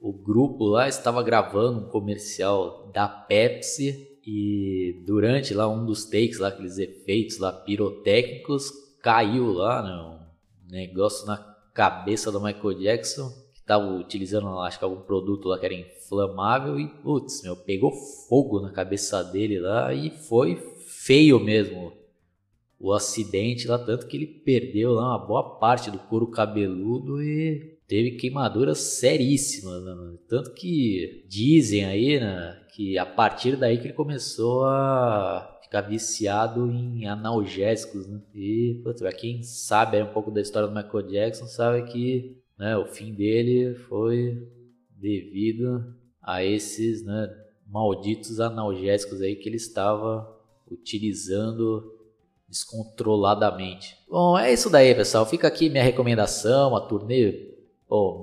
o 0.00 0.12
grupo 0.12 0.64
lá 0.64 0.88
estava 0.88 1.22
gravando 1.22 1.80
um 1.80 1.88
comercial 1.88 2.90
da 2.92 3.06
Pepsi 3.06 4.18
e 4.26 5.02
durante 5.06 5.54
lá 5.54 5.68
um 5.68 5.84
dos 5.84 6.04
takes 6.04 6.38
lá, 6.38 6.48
aqueles 6.48 6.78
efeitos 6.78 7.38
lá 7.38 7.52
pirotécnicos, 7.52 8.70
caiu 9.02 9.52
lá, 9.52 9.82
né, 9.82 9.92
um 9.92 10.72
negócio 10.72 11.26
na 11.26 11.36
cabeça 11.74 12.32
do 12.32 12.40
Michael 12.40 12.74
Jackson, 12.74 13.28
que 13.52 13.60
estava 13.60 13.84
utilizando 13.84 14.48
acho 14.60 14.78
que 14.78 14.84
algum 14.84 15.02
produto 15.02 15.48
lá 15.48 15.58
que 15.58 15.66
era 15.66 15.74
inflamável 15.74 16.80
e 16.80 16.88
putz, 16.88 17.42
meu, 17.42 17.56
pegou 17.56 17.92
fogo 18.28 18.60
na 18.60 18.72
cabeça 18.72 19.22
dele 19.22 19.60
lá 19.60 19.92
e 19.92 20.10
foi 20.10 20.56
feio 20.86 21.38
mesmo 21.38 21.92
o 22.78 22.92
acidente 22.92 23.66
lá, 23.66 23.78
tanto 23.78 24.06
que 24.06 24.16
ele 24.16 24.26
perdeu 24.26 24.92
lá 24.92 25.16
uma 25.16 25.26
boa 25.26 25.58
parte 25.58 25.90
do 25.90 25.98
couro 25.98 26.26
cabeludo 26.26 27.22
e 27.22 27.78
teve 27.88 28.12
queimaduras 28.12 28.78
seríssimas, 28.78 29.82
né, 29.82 30.16
Tanto 30.28 30.52
que 30.52 31.24
dizem 31.28 31.84
aí, 31.84 32.20
né, 32.20 32.60
que 32.74 32.98
a 32.98 33.06
partir 33.06 33.56
daí 33.56 33.78
que 33.78 33.86
ele 33.86 33.94
começou 33.94 34.64
a 34.64 35.56
ficar 35.62 35.80
viciado 35.80 36.70
em 36.70 37.06
analgésicos, 37.06 38.06
né? 38.06 38.20
E, 38.34 38.80
putz, 38.84 39.00
pra 39.00 39.12
quem 39.12 39.42
sabe 39.42 40.00
um 40.00 40.12
pouco 40.12 40.30
da 40.30 40.40
história 40.40 40.68
do 40.68 40.74
Michael 40.74 41.08
Jackson, 41.08 41.46
sabe 41.46 41.82
que 41.90 42.40
né, 42.58 42.76
o 42.76 42.86
fim 42.86 43.12
dele 43.12 43.74
foi 43.88 44.48
devido 44.90 45.94
a 46.22 46.44
esses 46.44 47.04
né, 47.04 47.28
malditos 47.66 48.40
analgésicos 48.40 49.20
aí 49.20 49.36
que 49.36 49.48
ele 49.48 49.56
estava 49.56 50.26
utilizando 50.70 51.95
descontroladamente. 52.56 53.96
Bom, 54.08 54.38
é 54.38 54.52
isso 54.52 54.70
daí, 54.70 54.94
pessoal. 54.94 55.26
Fica 55.26 55.46
aqui 55.46 55.68
minha 55.68 55.84
recomendação, 55.84 56.70
uma 56.70 56.80
turnê 56.80 57.54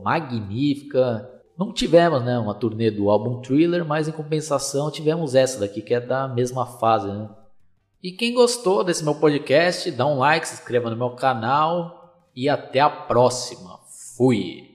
magnífica. 0.04 1.30
Não 1.58 1.72
tivemos, 1.72 2.24
né, 2.24 2.38
uma 2.40 2.56
turnê 2.56 2.90
do 2.90 3.10
álbum 3.10 3.42
Thriller, 3.42 3.86
mas 3.86 4.08
em 4.08 4.12
compensação 4.12 4.90
tivemos 4.90 5.36
essa 5.36 5.60
daqui 5.60 5.82
que 5.82 5.94
é 5.94 6.00
da 6.00 6.28
mesma 6.28 6.66
fase, 6.66 7.08
né? 7.08 7.30
E 8.02 8.12
quem 8.12 8.34
gostou 8.34 8.84
desse 8.84 9.04
meu 9.04 9.16
podcast, 9.16 9.90
dá 9.92 10.06
um 10.06 10.18
like, 10.18 10.48
se 10.48 10.56
inscreva 10.56 10.90
no 10.90 10.98
meu 10.98 11.12
canal 11.12 12.28
e 12.36 12.50
até 12.50 12.80
a 12.80 12.90
próxima. 12.90 13.80
Fui. 14.18 14.73